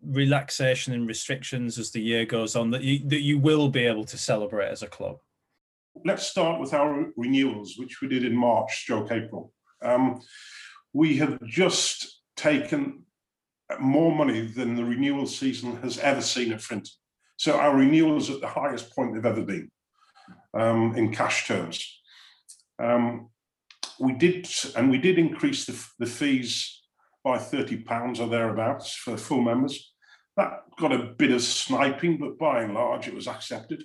relaxation 0.04 0.92
and 0.92 1.06
restrictions 1.06 1.78
as 1.78 1.90
the 1.90 2.00
year 2.00 2.24
goes 2.24 2.56
on, 2.56 2.70
that 2.72 2.82
you, 2.82 2.98
that 3.08 3.20
you 3.20 3.38
will 3.38 3.68
be 3.68 3.84
able 3.84 4.04
to 4.04 4.18
celebrate 4.18 4.68
as 4.68 4.82
a 4.82 4.88
club? 4.88 5.18
Let's 6.04 6.26
start 6.26 6.60
with 6.60 6.72
our 6.72 7.12
renewals, 7.16 7.74
which 7.76 8.00
we 8.00 8.08
did 8.08 8.24
in 8.24 8.34
March, 8.34 8.82
stroke 8.82 9.12
April. 9.12 9.52
Um, 9.82 10.20
we 10.92 11.16
have 11.18 11.42
just 11.44 12.20
taken 12.36 13.04
more 13.78 14.14
money 14.14 14.46
than 14.46 14.74
the 14.74 14.84
renewal 14.84 15.26
season 15.26 15.76
has 15.82 15.98
ever 15.98 16.20
seen 16.20 16.52
at 16.52 16.62
Frinton. 16.62 16.92
So 17.36 17.58
our 17.58 17.76
renewals 17.76 18.30
at 18.30 18.40
the 18.40 18.48
highest 18.48 18.94
point 18.94 19.14
they've 19.14 19.26
ever 19.26 19.44
been 19.44 19.70
um, 20.54 20.94
in 20.96 21.12
cash 21.12 21.46
terms. 21.46 22.00
Um, 22.78 23.28
we 24.00 24.12
did, 24.14 24.48
and 24.76 24.90
we 24.90 24.98
did 24.98 25.18
increase 25.18 25.66
the, 25.66 25.86
the 25.98 26.06
fees 26.06 26.82
by 27.22 27.38
thirty 27.38 27.76
pounds 27.76 28.18
or 28.18 28.28
thereabouts 28.28 28.94
for 28.94 29.16
full 29.16 29.42
members. 29.42 29.92
That 30.36 30.62
got 30.78 30.92
a 30.92 31.14
bit 31.18 31.32
of 31.32 31.42
sniping, 31.42 32.18
but 32.18 32.38
by 32.38 32.62
and 32.62 32.74
large, 32.74 33.06
it 33.06 33.14
was 33.14 33.28
accepted. 33.28 33.84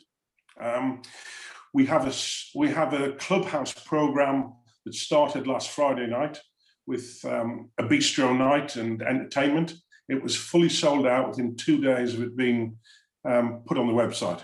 Um, 0.59 1.01
we 1.77 1.85
have 1.85 2.07
a 2.07 2.13
we 2.57 2.69
have 2.69 2.91
a 2.93 3.11
clubhouse 3.11 3.71
program 3.71 4.51
that 4.83 4.95
started 4.95 5.45
last 5.45 5.69
Friday 5.69 6.07
night 6.07 6.41
with 6.87 7.23
um, 7.23 7.69
a 7.77 7.83
bistro 7.83 8.35
night 8.35 8.77
and 8.77 9.03
entertainment. 9.03 9.75
It 10.09 10.23
was 10.23 10.35
fully 10.35 10.69
sold 10.69 11.05
out 11.05 11.29
within 11.29 11.55
two 11.55 11.79
days 11.79 12.15
of 12.15 12.23
it 12.23 12.35
being 12.35 12.77
um, 13.25 13.61
put 13.67 13.77
on 13.77 13.85
the 13.85 13.93
website. 13.93 14.41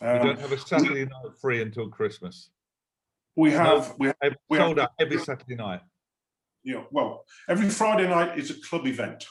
Um, 0.00 0.14
you 0.14 0.22
don't 0.22 0.38
have 0.38 0.52
a 0.52 0.58
Saturday 0.58 1.06
night 1.06 1.32
free 1.40 1.60
until 1.60 1.88
Christmas. 1.88 2.50
We 3.34 3.50
have 3.50 3.96
we, 3.98 4.12
have, 4.22 4.36
we 4.48 4.58
sold 4.58 4.78
have, 4.78 4.84
out 4.84 4.92
every 5.00 5.18
Saturday 5.18 5.56
night. 5.56 5.80
Yeah, 6.62 6.84
well, 6.92 7.24
every 7.48 7.68
Friday 7.68 8.06
night 8.06 8.38
is 8.38 8.50
a 8.52 8.60
club 8.68 8.86
event. 8.86 9.26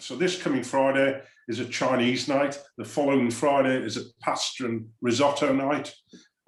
So 0.00 0.16
this 0.16 0.42
coming 0.42 0.64
Friday 0.64 1.22
is 1.46 1.60
a 1.60 1.64
Chinese 1.64 2.26
night. 2.26 2.58
The 2.76 2.84
following 2.84 3.30
Friday 3.30 3.76
is 3.84 3.96
a 3.96 4.02
pasta 4.20 4.64
and 4.64 4.88
risotto 5.00 5.52
night. 5.52 5.94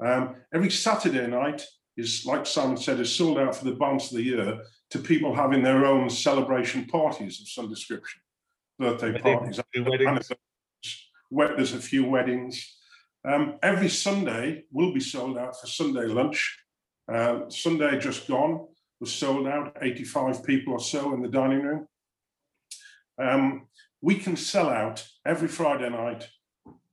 Um, 0.04 0.36
every 0.54 0.70
Saturday 0.70 1.26
night 1.26 1.64
is, 1.96 2.24
like 2.24 2.46
Simon 2.46 2.76
said, 2.76 3.00
is 3.00 3.14
sold 3.14 3.38
out 3.38 3.56
for 3.56 3.64
the 3.64 3.72
balance 3.72 4.10
of 4.10 4.18
the 4.18 4.22
year 4.22 4.60
to 4.90 4.98
people 4.98 5.34
having 5.34 5.62
their 5.62 5.84
own 5.84 6.08
celebration 6.08 6.86
parties 6.86 7.40
of 7.40 7.48
some 7.48 7.68
description, 7.68 8.20
birthday 8.78 9.18
parties, 9.18 9.60
weddings. 9.76 10.30
There's 11.30 11.72
a 11.74 11.78
few 11.78 12.04
weddings. 12.04 12.76
Um, 13.28 13.58
every 13.62 13.88
Sunday 13.88 14.64
will 14.70 14.94
be 14.94 15.00
sold 15.00 15.36
out 15.36 15.60
for 15.60 15.66
Sunday 15.66 16.06
lunch. 16.06 16.58
Uh, 17.12 17.48
Sunday 17.48 17.98
just 17.98 18.28
gone 18.28 18.66
was 19.00 19.12
sold 19.12 19.46
out, 19.46 19.76
85 19.80 20.44
people 20.44 20.72
or 20.74 20.80
so 20.80 21.14
in 21.14 21.22
the 21.22 21.28
dining 21.28 21.62
room. 21.62 21.86
Um, 23.20 23.68
we 24.00 24.16
can 24.16 24.36
sell 24.36 24.68
out 24.68 25.06
every 25.26 25.48
Friday 25.48 25.88
night, 25.88 26.28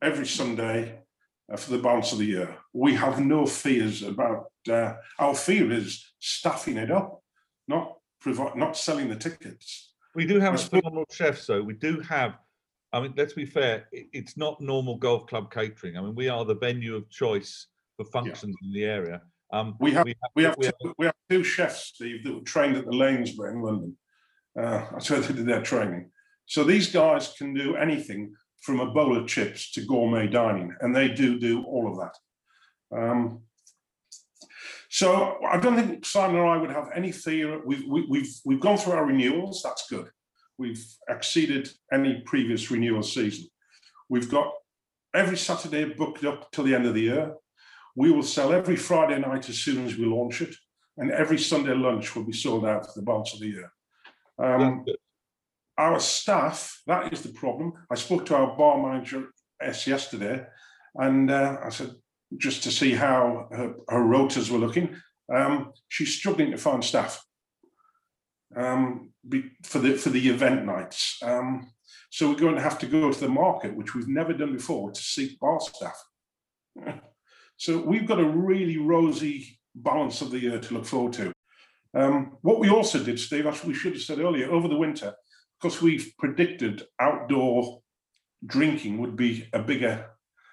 every 0.01 0.25
Sunday 0.25 1.04
for 1.57 1.71
the 1.71 1.77
balance 1.77 2.11
of 2.11 2.19
the 2.19 2.25
year. 2.25 2.57
We 2.73 2.95
have 2.95 3.19
no 3.19 3.45
fears 3.45 4.03
about, 4.03 4.45
uh, 4.69 4.93
our 5.19 5.35
fear 5.35 5.71
is 5.71 6.13
staffing 6.19 6.77
it 6.77 6.91
up, 6.91 7.21
not 7.67 7.97
provi- 8.19 8.57
not 8.57 8.75
selling 8.75 9.09
the 9.09 9.15
tickets. 9.15 9.93
We 10.15 10.25
do 10.25 10.39
have 10.39 10.55
a 10.55 10.57
phenomenal 10.57 11.05
chef, 11.11 11.39
so 11.39 11.61
we 11.61 11.73
do 11.73 11.99
have 12.01 12.37
I 12.95 13.01
mean, 13.01 13.13
let's 13.17 13.33
be 13.33 13.45
fair, 13.45 13.89
it's 13.91 14.37
not 14.37 14.61
normal 14.61 14.95
golf 14.97 15.27
club 15.27 15.51
catering. 15.51 15.97
I 15.97 16.01
mean, 16.01 16.15
we 16.15 16.29
are 16.29 16.45
the 16.45 16.55
venue 16.55 16.95
of 16.95 17.09
choice 17.09 17.67
for 17.97 18.05
functions 18.05 18.55
yeah. 18.61 18.67
in 18.67 18.73
the 18.73 18.85
area. 18.85 19.21
Um, 19.51 19.75
we 19.81 19.91
have 19.91 20.05
we 20.05 20.11
have, 20.11 20.31
we 20.33 20.43
have, 20.43 20.55
we, 20.57 20.67
two, 20.67 20.93
we 20.97 21.05
have 21.05 21.15
two 21.29 21.43
chefs, 21.43 21.91
Steve, 21.93 22.23
that 22.23 22.33
were 22.33 22.39
trained 22.41 22.77
at 22.77 22.85
the 22.85 22.91
Lanesborough 22.91 23.51
in 23.51 23.61
London. 23.61 23.97
Uh, 24.57 24.85
that's 24.91 25.09
where 25.09 25.19
they 25.19 25.33
did 25.33 25.45
their 25.45 25.61
training. 25.61 26.09
So 26.45 26.63
these 26.63 26.89
guys 26.89 27.33
can 27.37 27.53
do 27.53 27.75
anything 27.75 28.33
from 28.65 28.79
a 28.79 28.91
bowl 28.95 29.15
of 29.17 29.27
chips 29.27 29.71
to 29.73 29.85
gourmet 29.85 30.27
dining, 30.27 30.69
and 30.81 30.95
they 30.95 31.07
do 31.21 31.39
do 31.39 31.63
all 31.63 31.85
of 31.91 31.95
that. 32.01 32.15
Um, 32.99 33.21
So 34.89 35.07
I 35.53 35.57
don't 35.59 35.75
think 35.75 36.05
Simon 36.05 36.39
and 36.41 36.49
I 36.49 36.57
would 36.61 36.71
have 36.71 36.89
any 36.99 37.11
fear. 37.11 37.47
We've 37.67 37.85
we, 37.93 38.01
have 38.01 38.09
we've, 38.13 38.33
we've 38.47 38.65
gone 38.67 38.77
through 38.77 38.97
our 38.97 39.05
renewals. 39.05 39.61
That's 39.61 39.89
good. 39.89 40.07
We've 40.57 40.83
exceeded 41.15 41.63
any 41.91 42.21
previous 42.31 42.71
renewal 42.71 43.03
season. 43.03 43.45
We've 44.13 44.31
got 44.37 44.47
every 45.13 45.37
Saturday 45.37 45.83
booked 46.01 46.23
up 46.23 46.39
till 46.51 46.65
the 46.65 46.75
end 46.77 46.85
of 46.87 46.93
the 46.93 47.07
year. 47.11 47.33
We 48.01 48.11
will 48.11 48.23
sell 48.35 48.53
every 48.53 48.77
Friday 48.77 49.19
night 49.19 49.49
as 49.49 49.57
soon 49.65 49.85
as 49.85 49.97
we 49.97 50.05
launch 50.05 50.41
it, 50.41 50.55
and 50.97 51.11
every 51.11 51.39
Sunday 51.39 51.75
lunch 51.87 52.15
will 52.15 52.27
be 52.31 52.41
sold 52.43 52.65
out 52.65 52.85
for 52.85 52.93
the 52.95 53.05
balance 53.05 53.33
of 53.33 53.39
the 53.41 53.53
year. 53.57 53.69
Um, 54.37 54.85
our 55.77 55.99
staff, 55.99 56.81
that 56.87 57.11
is 57.11 57.21
the 57.21 57.33
problem. 57.33 57.73
I 57.91 57.95
spoke 57.95 58.25
to 58.27 58.35
our 58.35 58.55
bar 58.55 58.77
manager 58.77 59.27
yesterday, 59.61 60.45
and 60.95 61.29
uh, 61.29 61.57
I 61.63 61.69
said, 61.69 61.91
just 62.37 62.63
to 62.63 62.71
see 62.71 62.93
how 62.93 63.47
her, 63.51 63.75
her 63.89 64.01
rotas 64.01 64.49
were 64.49 64.57
looking. 64.57 64.95
Um, 65.33 65.73
she's 65.89 66.15
struggling 66.15 66.51
to 66.51 66.57
find 66.57 66.83
staff 66.83 67.23
um, 68.55 69.11
for 69.63 69.79
the 69.79 69.95
for 69.95 70.09
the 70.09 70.29
event 70.29 70.65
nights. 70.65 71.17
Um, 71.23 71.71
so 72.09 72.29
we're 72.29 72.35
going 72.35 72.55
to 72.55 72.61
have 72.61 72.79
to 72.79 72.87
go 72.87 73.11
to 73.11 73.19
the 73.19 73.29
market, 73.29 73.75
which 73.75 73.93
we've 73.93 74.07
never 74.07 74.33
done 74.33 74.53
before, 74.53 74.91
to 74.91 75.01
seek 75.01 75.39
bar 75.39 75.59
staff. 75.59 76.01
so 77.57 77.79
we've 77.79 78.07
got 78.07 78.19
a 78.19 78.25
really 78.25 78.77
rosy 78.77 79.59
balance 79.75 80.21
of 80.21 80.31
the 80.31 80.39
year 80.39 80.59
to 80.59 80.73
look 80.73 80.85
forward 80.85 81.13
to. 81.13 81.33
Um, 81.93 82.37
what 82.41 82.59
we 82.59 82.69
also 82.69 83.03
did, 83.03 83.19
Steve, 83.19 83.47
as 83.47 83.63
we 83.63 83.73
should 83.73 83.93
have 83.93 84.01
said 84.01 84.19
earlier, 84.19 84.51
over 84.51 84.67
the 84.67 84.77
winter, 84.77 85.13
because 85.65 85.81
we've 85.81 86.13
predicted 86.19 86.83
outdoor 87.01 87.81
drinking 88.45 88.99
would 88.99 89.15
be 89.15 89.49
a 89.51 89.57
bigger 89.57 90.05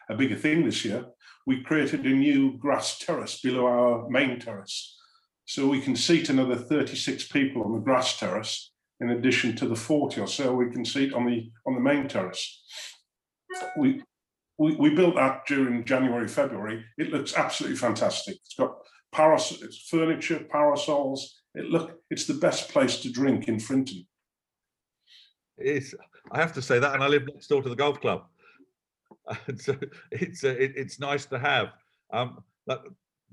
a 0.09 0.15
bigger 0.15 0.37
thing 0.37 0.65
this 0.65 0.87
year, 0.87 1.05
we 1.47 1.63
created 1.63 2.07
a 2.07 2.09
new 2.09 2.57
grass 2.57 2.99
terrace 2.99 3.39
below 3.41 3.67
our 3.67 4.09
main 4.09 4.41
terrace. 4.41 4.97
So 5.45 5.69
we 5.69 5.83
can 5.83 5.97
seat 5.97 6.31
another 6.31 6.57
36 6.57 7.29
people 7.29 7.63
on 7.63 7.75
the 7.75 7.81
grass 7.81 8.19
terrace 8.19 8.73
in 9.01 9.11
addition 9.11 9.55
to 9.57 9.69
the 9.69 9.77
40 9.77 10.23
or 10.23 10.27
so 10.27 10.55
we 10.55 10.71
can 10.71 10.85
seat 10.85 11.13
on 11.13 11.27
the 11.27 11.51
on 11.67 11.75
the 11.75 11.81
main 11.81 12.09
terrace. 12.09 12.63
We 13.77 14.03
we, 14.57 14.77
we 14.77 14.95
built 14.95 15.17
that 15.17 15.43
during 15.47 15.85
January, 15.85 16.27
February. 16.27 16.87
It 16.97 17.13
looks 17.13 17.37
absolutely 17.37 17.77
fantastic. 17.77 18.37
It's 18.37 18.55
got 18.55 18.77
parasol, 19.13 19.59
it's 19.61 19.89
furniture, 19.91 20.47
parasols. 20.51 21.43
It 21.55 21.67
look 21.67 21.99
it's 22.09 22.27
the 22.27 22.41
best 22.47 22.71
place 22.71 23.03
to 23.03 23.13
drink 23.13 23.47
in 23.47 23.61
Frinton. 23.61 24.07
It's 25.65 25.95
I 26.31 26.41
have 26.41 26.53
to 26.55 26.63
say 26.63 26.79
that, 26.79 26.95
and 26.95 27.03
I 27.03 27.09
live 27.09 27.27
next 27.27 27.47
door 27.49 27.63
to 27.63 27.69
the 27.69 27.77
golf 27.77 28.01
club. 28.01 28.25
And 29.47 29.61
so 29.61 29.77
it's 30.11 30.43
uh, 30.43 30.49
it, 30.49 30.73
it's 30.75 30.99
nice 30.99 31.27
to 31.27 31.39
have. 31.39 31.69
Um, 32.13 32.43
that 32.67 32.81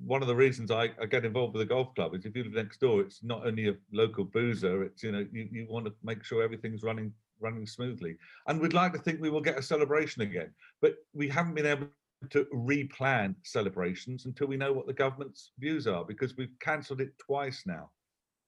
one 0.06 0.22
of 0.22 0.28
the 0.28 0.36
reasons 0.36 0.72
I, 0.72 0.92
I, 1.02 1.06
get 1.08 1.26
involved 1.26 1.54
with 1.54 1.68
the 1.68 1.74
golf 1.74 1.94
club 1.96 2.15
is 2.15 2.26
if 2.26 2.36
you 2.36 2.44
live 2.44 2.54
next 2.54 2.80
door, 2.80 3.02
it's 3.02 3.24
not 3.24 3.46
only 3.46 3.70
a 3.70 3.76
local 3.92 4.24
boozer. 4.24 4.84
It's 4.84 5.02
you 5.04 5.12
know 5.12 5.26
you, 5.32 5.50
you 5.52 5.68
want 5.68 5.86
to 5.86 5.94
make 6.04 6.24
sure 6.24 6.44
everything's 6.44 6.84
running 6.84 7.12
running 7.39 7.65
smoothly. 7.65 8.18
And 8.48 8.60
we'd 8.60 8.74
like 8.74 8.94
to 8.94 9.00
think 9.00 9.20
we 9.20 9.30
will 9.30 9.42
get 9.42 9.58
a 9.58 9.63
celebration 9.63 10.22
again, 10.22 10.52
but 10.82 10.96
we 11.13 11.28
haven't 11.28 11.56
been 11.56 11.65
able 11.65 11.88
to 12.30 12.46
replan 12.54 13.36
celebrations 13.44 14.26
until 14.26 14.48
we 14.48 14.58
know 14.58 14.74
what 14.74 14.88
the 14.88 14.94
government's 14.94 15.52
views 15.58 15.88
are 15.88 16.04
because 16.04 16.36
we've 16.38 16.58
cancelled 16.60 17.02
it 17.02 17.18
twice 17.18 17.63
now. 17.65 17.89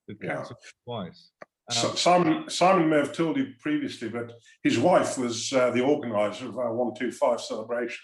We've 0.08 0.20
cancelled 0.20 0.58
yeah. 0.62 0.70
it 0.70 0.74
twice. 0.86 1.32
Simon, 1.72 2.50
Simon 2.50 2.90
may 2.90 2.98
have 2.98 3.14
told 3.14 3.38
you 3.38 3.54
previously, 3.60 4.10
but 4.10 4.34
his 4.64 4.78
wife 4.78 5.18
was 5.18 5.52
uh, 5.54 5.72
the 5.72 5.82
organizer 5.82 6.48
of 6.48 6.58
our 6.58 6.74
125 6.74 7.42
celebration. 7.42 8.00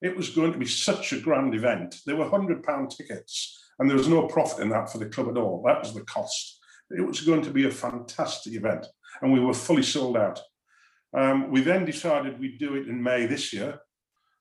It 0.00 0.16
was 0.16 0.30
going 0.30 0.52
to 0.52 0.58
be 0.58 0.66
such 0.66 1.12
a 1.12 1.20
grand 1.20 1.54
event. 1.54 1.96
There 2.06 2.16
were 2.16 2.28
£100 2.28 2.96
tickets, 2.96 3.58
and 3.78 3.88
there 3.88 3.96
was 3.96 4.08
no 4.08 4.26
profit 4.26 4.60
in 4.60 4.68
that 4.70 4.90
for 4.90 4.98
the 4.98 5.08
club 5.08 5.28
at 5.28 5.36
all. 5.36 5.62
That 5.66 5.80
was 5.80 5.94
the 5.94 6.02
cost. 6.02 6.58
It 6.90 7.06
was 7.06 7.20
going 7.20 7.42
to 7.42 7.50
be 7.50 7.66
a 7.66 7.70
fantastic 7.70 8.54
event, 8.54 8.86
and 9.20 9.32
we 9.32 9.40
were 9.40 9.54
fully 9.54 9.82
sold 9.82 10.16
out. 10.16 10.40
Um, 11.16 11.50
we 11.50 11.62
then 11.62 11.84
decided 11.84 12.38
we'd 12.38 12.58
do 12.58 12.76
it 12.76 12.88
in 12.88 13.02
May 13.02 13.26
this 13.26 13.52
year 13.52 13.80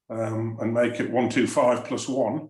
um, 0.09 0.57
and 0.59 0.73
make 0.73 0.99
it 0.99 1.11
125 1.11 1.85
plus 1.85 2.07
one, 2.07 2.49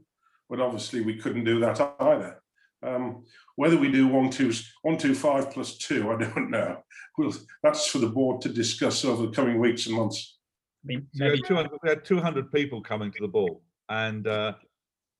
but 0.49 0.59
obviously 0.59 1.01
we 1.01 1.17
couldn't 1.17 1.43
do 1.43 1.59
that 1.59 1.79
either. 1.99 2.41
Um, 2.83 3.25
whether 3.57 3.75
we 3.75 3.91
do 3.91 4.07
one 4.07 4.29
two 4.29 4.53
one 4.83 4.97
two 4.97 5.13
five 5.13 5.51
plus 5.51 5.77
two, 5.77 6.09
I 6.11 6.17
don't 6.23 6.49
know. 6.49 6.77
Well, 7.17 7.33
that's 7.63 7.87
for 7.87 7.97
the 7.97 8.07
board 8.07 8.39
to 8.41 8.49
discuss 8.49 9.03
over 9.03 9.25
the 9.25 9.31
coming 9.31 9.59
weeks 9.59 9.87
and 9.87 9.95
months. 9.95 10.37
we, 10.85 11.03
had 11.19 11.43
200, 11.45 11.71
we 11.83 11.89
had 11.89 12.05
200 12.05 12.51
people 12.51 12.81
coming 12.81 13.11
to 13.11 13.17
the 13.19 13.27
ball, 13.27 13.63
and 13.89 14.27
uh, 14.27 14.53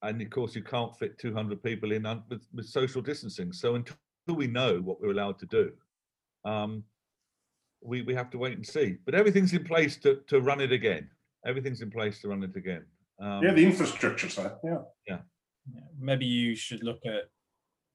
and 0.03 0.21
of 0.21 0.29
course 0.29 0.55
you 0.55 0.61
can't 0.61 0.95
fit 0.97 1.17
200 1.17 1.61
people 1.63 1.91
in 1.91 2.03
with, 2.29 2.43
with 2.53 2.67
social 2.67 3.01
distancing. 3.01 3.51
So 3.51 3.75
until 3.75 3.95
we 4.29 4.47
know 4.47 4.77
what 4.77 5.01
we're 5.01 5.11
allowed 5.11 5.39
to 5.39 5.47
do, 5.47 5.71
um, 6.45 6.83
we 7.81 8.03
we 8.03 8.13
have 8.13 8.29
to 8.29 8.37
wait 8.37 8.55
and 8.55 8.65
see. 8.65 8.97
But 9.03 9.15
everything's 9.15 9.53
in 9.53 9.63
place 9.63 9.97
to 9.97 10.21
to 10.27 10.41
run 10.41 10.61
it 10.61 10.71
again. 10.71 11.09
Everything's 11.43 11.81
in 11.81 11.89
place 11.89 12.21
to 12.21 12.27
run 12.27 12.43
it 12.43 12.55
again. 12.55 12.85
Um, 13.19 13.41
yeah, 13.43 13.53
the 13.53 13.65
infrastructure's 13.65 14.35
there. 14.35 14.57
Yeah. 14.63 14.77
Yeah. 15.07 15.19
Maybe 15.99 16.25
you 16.25 16.55
should 16.55 16.83
look 16.83 16.99
at 17.05 17.29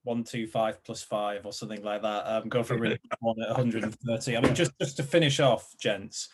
one 0.04 0.24
two 0.24 0.46
five 0.46 0.82
plus 0.84 1.02
five 1.02 1.46
or 1.46 1.52
something 1.52 1.82
like 1.82 2.02
that. 2.02 2.26
Um, 2.26 2.48
go 2.48 2.62
for 2.62 2.74
a 2.74 2.78
really 2.78 2.98
one 3.20 3.40
at 3.42 3.48
130. 3.48 4.36
I 4.36 4.40
mean, 4.40 4.54
just 4.54 4.72
just 4.80 4.96
to 4.96 5.02
finish 5.02 5.40
off, 5.40 5.74
gents. 5.80 6.28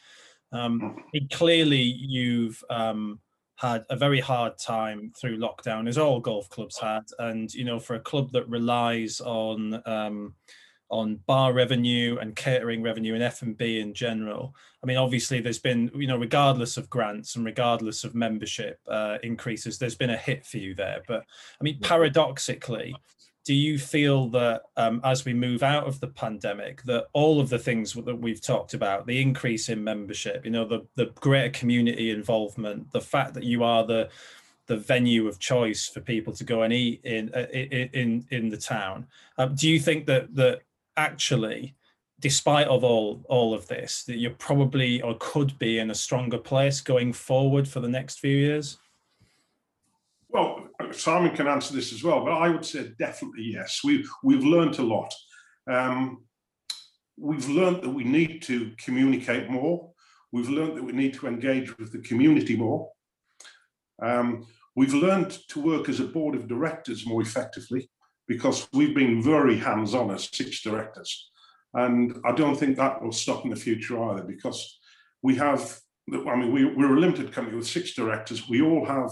Um, 0.52 0.96
clearly, 1.30 1.82
you've 1.82 2.62
um, 2.70 3.20
had 3.56 3.84
a 3.90 3.96
very 3.96 4.20
hard 4.20 4.58
time 4.58 5.12
through 5.20 5.38
lockdown, 5.38 5.88
as 5.88 5.98
all 5.98 6.20
golf 6.20 6.48
clubs 6.48 6.78
had, 6.78 7.04
and 7.18 7.52
you 7.52 7.64
know, 7.64 7.78
for 7.78 7.96
a 7.96 8.00
club 8.00 8.32
that 8.32 8.48
relies 8.48 9.20
on 9.20 9.82
um, 9.86 10.34
on 10.90 11.20
bar 11.26 11.52
revenue 11.52 12.16
and 12.18 12.34
catering 12.34 12.82
revenue 12.82 13.14
and 13.14 13.22
F&B 13.22 13.80
in 13.80 13.92
general. 13.92 14.54
I 14.82 14.86
mean, 14.86 14.96
obviously 14.96 15.40
there's 15.40 15.58
been, 15.58 15.90
you 15.94 16.06
know, 16.06 16.16
regardless 16.16 16.76
of 16.76 16.88
grants 16.88 17.36
and 17.36 17.44
regardless 17.44 18.04
of 18.04 18.14
membership 18.14 18.78
uh, 18.88 19.18
increases, 19.22 19.78
there's 19.78 19.96
been 19.96 20.10
a 20.10 20.16
hit 20.16 20.46
for 20.46 20.56
you 20.56 20.74
there. 20.74 21.02
But 21.06 21.24
I 21.60 21.64
mean, 21.64 21.78
paradoxically, 21.80 22.96
do 23.48 23.54
you 23.54 23.78
feel 23.78 24.28
that 24.28 24.64
um, 24.76 25.00
as 25.04 25.24
we 25.24 25.32
move 25.32 25.62
out 25.62 25.86
of 25.86 25.98
the 26.00 26.06
pandemic 26.06 26.82
that 26.82 27.06
all 27.14 27.40
of 27.40 27.48
the 27.48 27.58
things 27.58 27.94
that 27.94 28.20
we've 28.20 28.42
talked 28.42 28.74
about 28.74 29.06
the 29.06 29.22
increase 29.22 29.70
in 29.70 29.82
membership 29.82 30.44
you 30.44 30.50
know 30.50 30.66
the 30.66 30.86
the 30.96 31.06
greater 31.14 31.48
community 31.48 32.10
involvement 32.10 32.92
the 32.92 33.00
fact 33.00 33.32
that 33.32 33.44
you 33.44 33.64
are 33.64 33.86
the 33.86 34.06
the 34.66 34.76
venue 34.76 35.26
of 35.26 35.38
choice 35.38 35.88
for 35.88 36.02
people 36.02 36.30
to 36.30 36.44
go 36.44 36.60
and 36.60 36.74
eat 36.74 37.00
in 37.04 37.32
uh, 37.34 37.46
in 37.54 38.22
in, 38.28 38.50
the 38.50 38.56
town 38.58 39.06
um, 39.38 39.54
do 39.54 39.66
you 39.66 39.80
think 39.80 40.04
that 40.04 40.34
that 40.34 40.60
actually 40.98 41.74
despite 42.20 42.66
of 42.66 42.84
all 42.84 43.24
all 43.30 43.54
of 43.54 43.66
this 43.66 44.04
that 44.04 44.18
you're 44.18 44.30
probably 44.32 45.00
or 45.00 45.16
could 45.18 45.58
be 45.58 45.78
in 45.78 45.90
a 45.90 45.94
stronger 45.94 46.36
place 46.36 46.82
going 46.82 47.14
forward 47.14 47.66
for 47.66 47.80
the 47.80 47.88
next 47.88 48.18
few 48.18 48.36
years 48.36 48.76
well 50.28 50.68
Simon 50.92 51.34
can 51.34 51.46
answer 51.46 51.74
this 51.74 51.92
as 51.92 52.02
well, 52.02 52.24
but 52.24 52.32
I 52.32 52.48
would 52.48 52.64
say 52.64 52.92
definitely 52.98 53.44
yes. 53.52 53.80
We've 53.84 54.08
we've 54.22 54.44
learned 54.44 54.78
a 54.78 54.82
lot. 54.82 55.12
Um, 55.70 56.24
we've 57.16 57.48
learned 57.48 57.82
that 57.82 57.90
we 57.90 58.04
need 58.04 58.42
to 58.42 58.72
communicate 58.82 59.50
more. 59.50 59.90
We've 60.32 60.48
learned 60.48 60.76
that 60.76 60.84
we 60.84 60.92
need 60.92 61.14
to 61.14 61.26
engage 61.26 61.76
with 61.78 61.92
the 61.92 62.00
community 62.00 62.56
more. 62.56 62.90
Um, 64.00 64.46
we've 64.76 64.94
learned 64.94 65.38
to 65.48 65.60
work 65.60 65.88
as 65.88 66.00
a 66.00 66.04
board 66.04 66.34
of 66.34 66.48
directors 66.48 67.06
more 67.06 67.22
effectively 67.22 67.90
because 68.28 68.68
we've 68.72 68.94
been 68.94 69.22
very 69.22 69.56
hands-on 69.56 70.10
as 70.10 70.28
six 70.32 70.62
directors. 70.62 71.30
And 71.74 72.16
I 72.24 72.32
don't 72.32 72.56
think 72.56 72.76
that 72.76 73.02
will 73.02 73.12
stop 73.12 73.44
in 73.44 73.50
the 73.50 73.56
future 73.56 74.02
either 74.04 74.22
because 74.22 74.78
we 75.22 75.34
have, 75.36 75.78
I 76.12 76.36
mean, 76.36 76.52
we, 76.52 76.64
we're 76.64 76.96
a 76.96 77.00
limited 77.00 77.32
company 77.32 77.56
with 77.56 77.66
six 77.66 77.94
directors. 77.94 78.48
We 78.48 78.62
all 78.62 78.84
have 78.84 79.10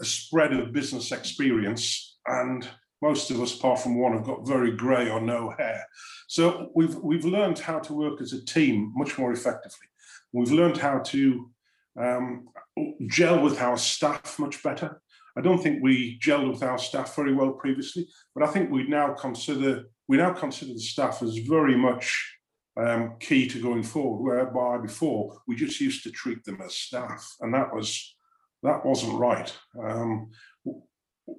a 0.00 0.04
spread 0.04 0.52
of 0.52 0.72
business 0.72 1.12
experience, 1.12 2.18
and 2.26 2.68
most 3.02 3.30
of 3.30 3.40
us, 3.40 3.56
apart 3.56 3.80
from 3.80 3.98
one, 3.98 4.12
have 4.12 4.24
got 4.24 4.46
very 4.46 4.72
grey 4.72 5.08
or 5.08 5.20
no 5.20 5.54
hair. 5.58 5.84
So 6.28 6.70
we've 6.74 6.94
we've 6.96 7.24
learned 7.24 7.58
how 7.58 7.78
to 7.80 7.94
work 7.94 8.20
as 8.20 8.32
a 8.32 8.44
team 8.44 8.92
much 8.94 9.18
more 9.18 9.32
effectively. 9.32 9.88
We've 10.32 10.52
learned 10.52 10.76
how 10.76 10.98
to 10.98 11.50
um, 11.98 12.48
gel 13.06 13.40
with 13.42 13.60
our 13.60 13.76
staff 13.76 14.38
much 14.38 14.62
better. 14.62 15.00
I 15.36 15.40
don't 15.40 15.62
think 15.62 15.82
we 15.82 16.18
gelled 16.18 16.50
with 16.50 16.62
our 16.62 16.78
staff 16.78 17.14
very 17.14 17.32
well 17.32 17.52
previously, 17.52 18.08
but 18.34 18.42
I 18.42 18.48
think 18.48 18.70
we 18.70 18.88
now 18.88 19.14
consider 19.14 19.84
we 20.08 20.16
now 20.16 20.32
consider 20.32 20.72
the 20.74 20.80
staff 20.80 21.22
as 21.22 21.38
very 21.38 21.76
much 21.76 22.36
um, 22.76 23.16
key 23.20 23.46
to 23.48 23.62
going 23.62 23.84
forward. 23.84 24.22
Whereby 24.22 24.78
before 24.78 25.40
we 25.46 25.54
just 25.54 25.80
used 25.80 26.02
to 26.04 26.10
treat 26.10 26.44
them 26.44 26.60
as 26.64 26.74
staff, 26.74 27.36
and 27.40 27.54
that 27.54 27.72
was 27.74 28.16
that 28.62 28.84
wasn't 28.84 29.18
right. 29.18 29.54
Um, 29.82 30.30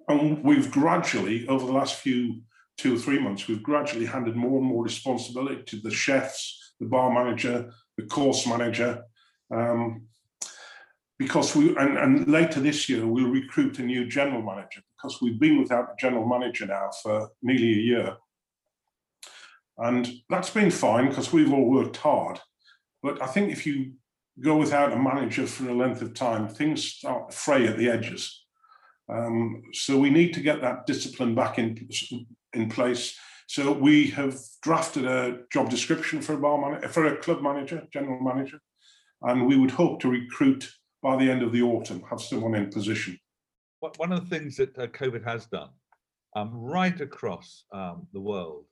and 0.08 0.44
we've 0.44 0.72
gradually, 0.72 1.48
over 1.48 1.66
the 1.66 1.74
last 1.74 1.96
few 1.96 2.42
two 2.78 2.96
or 2.96 2.98
three 2.98 3.20
months, 3.20 3.48
we've 3.48 3.64
gradually 3.64 4.06
handed 4.06 4.36
more 4.36 4.60
and 4.60 4.68
more 4.68 4.84
responsibility 4.84 5.64
to 5.64 5.82
the 5.82 5.92
chefs, 5.92 6.74
the 6.80 6.86
bar 6.86 7.12
manager, 7.12 7.72
the 7.98 8.06
course 8.06 8.48
manager. 8.48 9.04
Um, 9.54 10.04
because 11.18 11.54
we 11.56 11.76
and, 11.76 11.98
and 11.98 12.28
later 12.30 12.62
this 12.62 12.88
year 12.88 13.06
we'll 13.06 13.30
recruit 13.30 13.78
a 13.80 13.84
new 13.84 14.08
general 14.08 14.42
manager 14.42 14.82
because 14.96 15.22
we've 15.22 15.40
been 15.40 15.60
without 15.60 15.90
a 15.90 15.96
general 16.00 16.26
manager 16.26 16.66
now 16.66 16.90
for 17.04 17.30
nearly 17.42 17.74
a 17.74 17.82
year. 17.82 18.18
And 19.78 20.10
that's 20.30 20.50
been 20.50 20.72
fine 20.72 21.10
because 21.10 21.34
we've 21.34 21.52
all 21.52 21.70
worked 21.70 21.98
hard. 21.98 22.40
But 23.04 23.22
I 23.22 23.28
think 23.28 23.52
if 23.52 23.66
you 23.66 23.94
go 24.42 24.58
without 24.58 24.94
a 24.94 25.00
manager 25.00 25.46
for 25.48 25.70
a 25.70 25.74
length 25.74 26.02
of 26.02 26.14
time, 26.14 26.48
things 26.48 26.84
start 26.84 27.32
to 27.32 27.38
fray 27.38 27.68
at 27.68 27.78
the 27.78 27.90
edges. 27.90 28.46
Um, 29.12 29.64
so 29.74 29.98
we 29.98 30.10
need 30.10 30.34
to 30.36 30.42
get 30.42 30.62
that 30.62 30.86
discipline 30.86 31.36
back 31.36 31.58
in 31.58 31.90
in 32.54 32.70
place. 32.70 33.18
So 33.48 33.72
we 33.72 34.08
have 34.12 34.38
drafted 34.62 35.06
a 35.06 35.40
job 35.52 35.70
description 35.70 36.22
for 36.22 36.34
a 36.34 36.38
bar 36.38 36.88
for 36.90 37.06
a 37.06 37.18
club 37.18 37.42
manager, 37.42 37.88
general 37.92 38.22
manager, 38.22 38.60
and 39.24 39.48
we 39.48 39.58
would 39.58 39.72
hope 39.72 40.00
to 40.02 40.10
recruit 40.10 40.72
by 41.02 41.16
the 41.16 41.30
end 41.32 41.42
of 41.42 41.52
the 41.52 41.62
autumn, 41.62 42.04
have 42.10 42.22
someone 42.22 42.56
in 42.56 42.70
position. 42.70 43.18
One 43.80 44.12
of 44.12 44.30
the 44.30 44.36
things 44.36 44.58
that 44.58 44.78
uh, 44.78 44.88
COVID 44.88 45.24
has 45.24 45.46
done 45.48 45.70
um, 46.36 46.52
right 46.54 47.00
across 47.00 47.64
um, 47.72 48.08
the 48.14 48.20
world, 48.20 48.66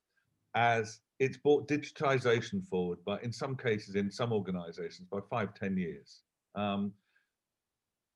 as 0.53 0.99
it's 1.19 1.37
brought 1.37 1.67
digitization 1.67 2.65
forward, 2.67 2.99
but 3.05 3.23
in 3.23 3.31
some 3.31 3.55
cases, 3.55 3.95
in 3.95 4.11
some 4.11 4.31
organizations, 4.31 5.07
by 5.11 5.19
five, 5.29 5.53
ten 5.53 5.77
years. 5.77 6.21
Um, 6.55 6.93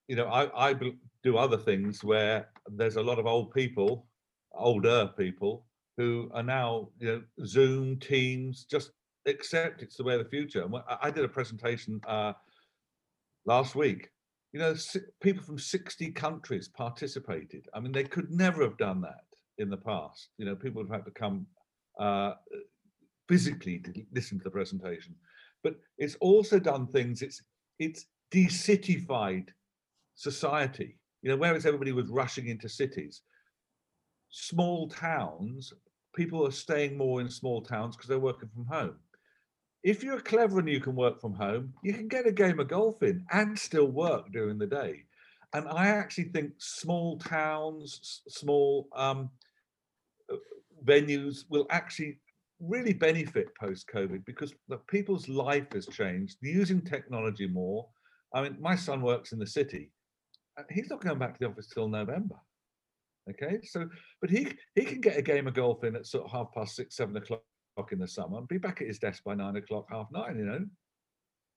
you 0.07 0.15
know, 0.15 0.27
I, 0.27 0.69
I 0.71 0.75
do 1.23 1.37
other 1.37 1.57
things 1.57 2.03
where 2.03 2.49
there's 2.67 2.97
a 2.97 3.01
lot 3.01 3.17
of 3.17 3.25
old 3.25 3.53
people, 3.53 4.07
older 4.53 5.09
people, 5.17 5.65
who 5.97 6.29
are 6.33 6.43
now, 6.43 6.89
you 6.99 7.07
know, 7.07 7.45
Zoom, 7.45 7.99
Teams, 7.99 8.65
just 8.65 8.91
accept 9.25 9.81
it's 9.81 9.97
the 9.97 10.03
way 10.03 10.15
of 10.15 10.23
the 10.23 10.29
future. 10.29 10.67
I 11.01 11.11
did 11.11 11.23
a 11.23 11.29
presentation 11.29 12.01
uh, 12.07 12.33
last 13.45 13.75
week. 13.75 14.09
You 14.53 14.59
know, 14.59 14.75
people 15.21 15.43
from 15.43 15.59
60 15.59 16.11
countries 16.11 16.67
participated. 16.67 17.67
I 17.73 17.79
mean, 17.79 17.93
they 17.93 18.03
could 18.03 18.31
never 18.31 18.63
have 18.63 18.77
done 18.77 19.01
that 19.01 19.23
in 19.59 19.69
the 19.69 19.77
past. 19.77 20.29
You 20.37 20.45
know, 20.45 20.55
people 20.55 20.81
have 20.81 20.91
had 20.91 21.05
to 21.05 21.11
come 21.11 21.45
uh, 21.99 22.33
physically 23.31 23.79
to 23.79 23.93
listen 24.13 24.37
to 24.37 24.43
the 24.43 24.51
presentation. 24.51 25.15
But 25.63 25.75
it's 25.97 26.17
also 26.19 26.59
done 26.59 26.87
things. 26.87 27.21
It's 27.21 27.41
it's 27.79 28.05
decityfied 28.31 29.49
society. 30.15 30.97
You 31.21 31.29
know, 31.29 31.37
whereas 31.37 31.65
everybody 31.65 31.91
was 31.91 32.09
rushing 32.09 32.47
into 32.47 32.67
cities, 32.67 33.21
small 34.29 34.89
towns, 34.89 35.71
people 36.15 36.45
are 36.45 36.51
staying 36.51 36.97
more 36.97 37.21
in 37.21 37.29
small 37.29 37.61
towns 37.61 37.95
because 37.95 38.09
they're 38.09 38.19
working 38.19 38.49
from 38.53 38.65
home 38.65 38.97
if 39.83 40.03
you're 40.03 40.21
clever 40.21 40.59
and 40.59 40.69
you 40.69 40.79
can 40.79 40.95
work 40.95 41.19
from 41.19 41.33
home, 41.33 41.73
you 41.81 41.93
can 41.93 42.07
get 42.07 42.27
a 42.27 42.31
game 42.31 42.59
of 42.59 42.67
golf 42.67 43.01
in 43.01 43.25
and 43.31 43.57
still 43.57 43.87
work 43.87 44.31
during 44.31 44.57
the 44.57 44.67
day. 44.67 45.03
And 45.53 45.67
I 45.67 45.87
actually 45.87 46.25
think 46.25 46.53
small 46.59 47.17
towns, 47.17 48.21
small 48.27 48.87
um, 48.95 49.29
uh, 50.31 50.37
venues 50.85 51.45
will 51.49 51.65
actually 51.69 52.19
really 52.61 52.93
benefit 52.93 53.47
post 53.59 53.89
COVID 53.93 54.25
because 54.25 54.53
the 54.67 54.77
people's 54.89 55.27
life 55.27 55.71
has 55.73 55.87
changed, 55.87 56.37
using 56.41 56.81
technology 56.81 57.47
more. 57.47 57.87
I 58.33 58.43
mean, 58.43 58.57
my 58.59 58.75
son 58.75 59.01
works 59.01 59.31
in 59.31 59.39
the 59.39 59.47
city. 59.47 59.91
He's 60.69 60.89
not 60.89 61.01
going 61.01 61.19
back 61.19 61.33
to 61.33 61.39
the 61.39 61.49
office 61.49 61.67
till 61.67 61.87
November. 61.87 62.35
Okay, 63.29 63.59
so 63.63 63.87
but 64.19 64.29
he 64.29 64.47
he 64.75 64.83
can 64.83 64.99
get 64.99 65.17
a 65.17 65.21
game 65.21 65.47
of 65.47 65.53
golf 65.53 65.83
in 65.83 65.95
at 65.95 66.07
sort 66.07 66.25
of 66.25 66.31
half 66.31 66.47
past 66.53 66.75
six, 66.75 66.95
seven 66.95 67.15
o'clock 67.17 67.41
o'clock 67.81 67.91
in 67.91 67.99
the 67.99 68.07
summer 68.07 68.37
and 68.37 68.47
be 68.47 68.57
back 68.57 68.81
at 68.81 68.87
his 68.87 68.99
desk 68.99 69.23
by 69.23 69.35
nine 69.35 69.55
o'clock, 69.55 69.87
half 69.89 70.07
nine, 70.11 70.37
you 70.37 70.45
know. 70.45 70.65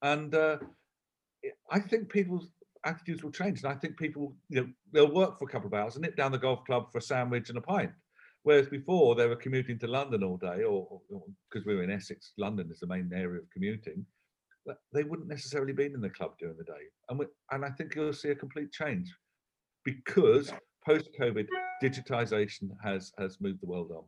And 0.02 0.34
uh, 0.34 0.58
I 1.70 1.80
think 1.80 2.08
people's 2.08 2.48
attitudes 2.84 3.22
will 3.22 3.30
change. 3.30 3.62
And 3.62 3.72
I 3.72 3.76
think 3.76 3.96
people, 3.96 4.36
you 4.48 4.60
know, 4.60 4.68
they'll 4.92 5.12
work 5.12 5.38
for 5.38 5.44
a 5.44 5.48
couple 5.48 5.66
of 5.66 5.74
hours 5.74 5.96
and 5.96 6.02
nip 6.02 6.16
down 6.16 6.32
the 6.32 6.38
golf 6.38 6.64
club 6.64 6.92
for 6.92 6.98
a 6.98 7.02
sandwich 7.02 7.48
and 7.48 7.58
a 7.58 7.62
pint. 7.62 7.92
Whereas 8.44 8.68
before 8.68 9.14
they 9.14 9.26
were 9.26 9.36
commuting 9.36 9.78
to 9.80 9.86
London 9.86 10.22
all 10.22 10.36
day, 10.36 10.64
or 10.64 11.00
because 11.50 11.66
we 11.66 11.74
were 11.74 11.82
in 11.82 11.90
Essex, 11.90 12.32
London 12.38 12.68
is 12.70 12.80
the 12.80 12.86
main 12.86 13.10
area 13.12 13.40
of 13.40 13.50
commuting, 13.50 14.06
they 14.92 15.02
wouldn't 15.02 15.28
necessarily 15.28 15.72
be 15.72 15.86
in 15.86 16.00
the 16.00 16.10
club 16.10 16.32
during 16.38 16.56
the 16.56 16.64
day. 16.64 16.84
And 17.08 17.18
we, 17.18 17.26
and 17.50 17.64
I 17.64 17.70
think 17.70 17.94
you'll 17.94 18.12
see 18.12 18.30
a 18.30 18.34
complete 18.34 18.72
change 18.72 19.12
because 19.84 20.52
post-COVID 20.86 21.46
digitization 21.82 22.68
has 22.82 23.12
has 23.18 23.40
moved 23.40 23.60
the 23.62 23.66
world 23.66 23.90
on 23.90 24.04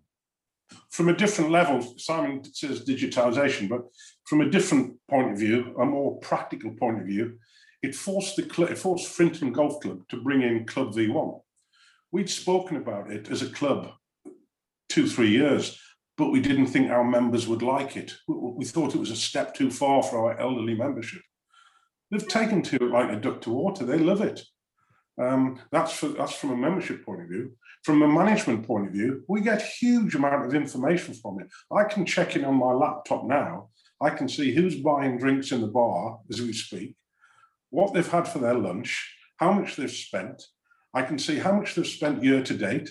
from 0.91 1.09
a 1.09 1.17
different 1.17 1.51
level, 1.51 1.81
Simon 1.97 2.43
says 2.53 2.85
digitization, 2.85 3.69
but 3.69 3.83
from 4.25 4.41
a 4.41 4.51
different 4.51 4.97
point 5.09 5.33
of 5.33 5.39
view, 5.39 5.75
a 5.81 5.85
more 5.85 6.19
practical 6.19 6.73
point 6.73 7.01
of 7.01 7.07
view, 7.07 7.39
it 7.83 7.95
forced 7.95 8.37
the 8.37 8.63
it 8.65 8.79
forced 8.79 9.09
Frinton 9.09 9.53
Golf 9.53 9.81
Club 9.81 10.01
to 10.09 10.23
bring 10.23 10.43
in 10.43 10.67
Club 10.67 10.95
V1. 10.95 11.41
We'd 12.11 12.31
spoken 12.31 12.77
about 12.77 13.11
it 13.11 13.31
as 13.31 13.43
a 13.43 13.51
club 13.51 13.91
two, 14.97 15.07
three 15.07 15.29
years, 15.29 15.79
but 16.17 16.31
we 16.31 16.41
didn't 16.41 16.69
think 16.69 16.91
our 16.91 17.05
members 17.05 17.47
would 17.47 17.61
like 17.61 17.99
it. 17.99 18.15
We 18.27 18.65
thought 18.65 18.95
it 18.95 18.99
was 18.99 19.11
a 19.11 19.17
step 19.17 19.55
too 19.55 19.71
far 19.71 20.03
for 20.03 20.33
our 20.33 20.41
elderly 20.41 20.75
membership. 20.75 21.21
They've 22.11 22.27
taken 22.27 22.63
to 22.63 22.77
it 22.77 22.91
like 22.91 23.13
a 23.13 23.21
duck 23.21 23.43
to 23.43 23.51
water. 23.51 23.85
They 23.85 23.99
love 23.99 24.23
it. 24.23 24.41
Um, 25.21 25.61
that's 25.71 25.93
for, 25.93 26.09
that's 26.09 26.35
from 26.35 26.53
a 26.53 26.57
membership 26.57 27.05
point 27.05 27.21
of 27.21 27.29
view. 27.29 27.53
From 27.85 28.01
a 28.01 28.09
management 28.09 28.67
point 28.67 28.87
of 28.87 28.95
view, 28.95 29.23
we 29.29 29.43
get 29.43 29.61
huge 29.61 30.15
amount 30.15 30.47
of 30.47 30.55
information 30.55 31.13
from 31.13 31.41
it. 31.41 31.49
I 31.71 31.85
can 31.85 32.07
check 32.07 32.35
in 32.35 32.47
on 32.47 32.55
my 32.55 32.73
laptop 32.73 33.27
now. 33.27 33.69
I 34.01 34.09
can 34.09 34.31
see 34.31 34.55
who's 34.55 34.77
buying 34.77 35.19
drinks 35.19 35.53
in 35.53 35.61
the 35.61 35.67
bar 35.67 36.21
as 36.31 36.41
we 36.41 36.55
speak, 36.55 36.97
what 37.69 37.93
they've 37.93 38.17
had 38.17 38.27
for 38.29 38.39
their 38.39 38.55
lunch, 38.55 39.15
how 39.37 39.53
much 39.53 39.77
they've 39.77 39.91
spent. 39.91 40.43
I 40.95 41.03
can 41.03 41.19
see 41.19 41.37
how 41.37 41.53
much 41.53 41.75
they've 41.75 41.87
spent 41.87 42.25
year 42.25 42.43
to 42.43 42.57
date. 42.57 42.89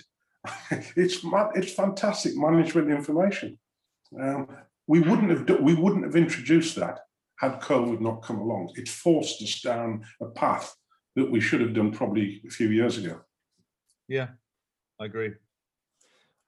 it's 0.95 1.19
it's 1.55 1.73
fantastic 1.73 2.35
management 2.35 2.89
information. 2.89 3.57
Um, 4.19 4.47
we 4.87 4.99
wouldn't 4.99 5.31
have 5.31 5.59
we 5.61 5.73
wouldn't 5.73 6.05
have 6.05 6.15
introduced 6.15 6.75
that 6.75 6.99
had 7.37 7.61
COVID 7.61 7.99
not 7.99 8.21
come 8.21 8.39
along. 8.39 8.71
It 8.75 8.87
forced 8.87 9.41
us 9.41 9.61
down 9.61 10.05
a 10.21 10.27
path 10.27 10.75
that 11.15 11.29
we 11.29 11.41
should 11.41 11.61
have 11.61 11.73
done 11.73 11.91
probably 11.91 12.41
a 12.47 12.49
few 12.49 12.69
years 12.69 12.97
ago. 12.97 13.21
Yeah, 14.07 14.29
I 14.99 15.05
agree. 15.05 15.33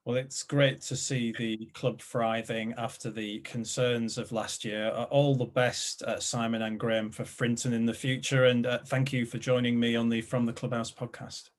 Well, 0.05 0.15
it's 0.15 0.43
great 0.43 0.79
to 0.83 0.95
see 0.95 1.33
the 1.37 1.65
club 1.73 2.01
thriving 2.01 2.73
after 2.77 3.11
the 3.11 3.39
concerns 3.39 4.17
of 4.17 4.31
last 4.31 4.63
year. 4.63 4.87
Uh, 4.87 5.03
all 5.03 5.35
the 5.35 5.43
best, 5.43 6.01
uh, 6.03 6.17
Simon 6.17 6.61
and 6.61 6.79
Graeme, 6.79 7.11
for 7.11 7.25
Frinton 7.25 7.73
in 7.73 7.85
the 7.85 7.93
future. 7.93 8.45
And 8.45 8.65
uh, 8.65 8.79
thank 8.85 9.11
you 9.11 9.25
for 9.25 9.37
joining 9.37 9.77
me 9.77 9.97
on 9.97 10.07
the 10.07 10.21
From 10.21 10.45
the 10.45 10.53
Clubhouse 10.53 10.91
podcast. 10.91 11.49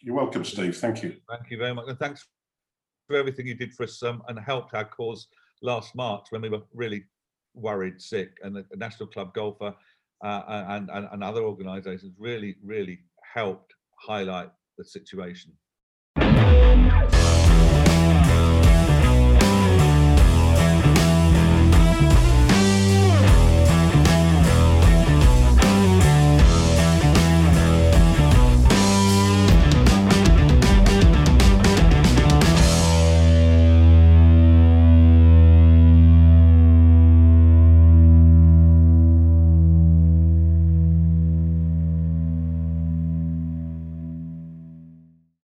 You're 0.00 0.16
welcome, 0.16 0.44
Steve. 0.44 0.76
Thank 0.76 1.02
you. 1.02 1.16
Thank 1.28 1.50
you 1.50 1.58
very 1.58 1.74
much. 1.74 1.86
And 1.88 1.98
thanks 1.98 2.26
for 3.08 3.16
everything 3.16 3.46
you 3.46 3.54
did 3.54 3.74
for 3.74 3.84
us 3.84 4.02
um, 4.02 4.22
and 4.28 4.38
helped 4.38 4.74
our 4.74 4.84
cause 4.84 5.28
last 5.62 5.94
March 5.94 6.26
when 6.30 6.42
we 6.42 6.48
were 6.48 6.62
really 6.72 7.04
worried, 7.54 8.00
sick, 8.00 8.36
and 8.42 8.54
the 8.54 8.64
National 8.76 9.08
Club 9.08 9.32
Golfer 9.34 9.74
uh, 10.24 10.42
and, 10.68 10.90
and, 10.90 11.08
and 11.10 11.24
other 11.24 11.42
organizations 11.42 12.14
really, 12.18 12.56
really 12.62 13.00
helped 13.34 13.74
highlight 13.98 14.50
the 14.78 14.84
situation. 14.84 15.52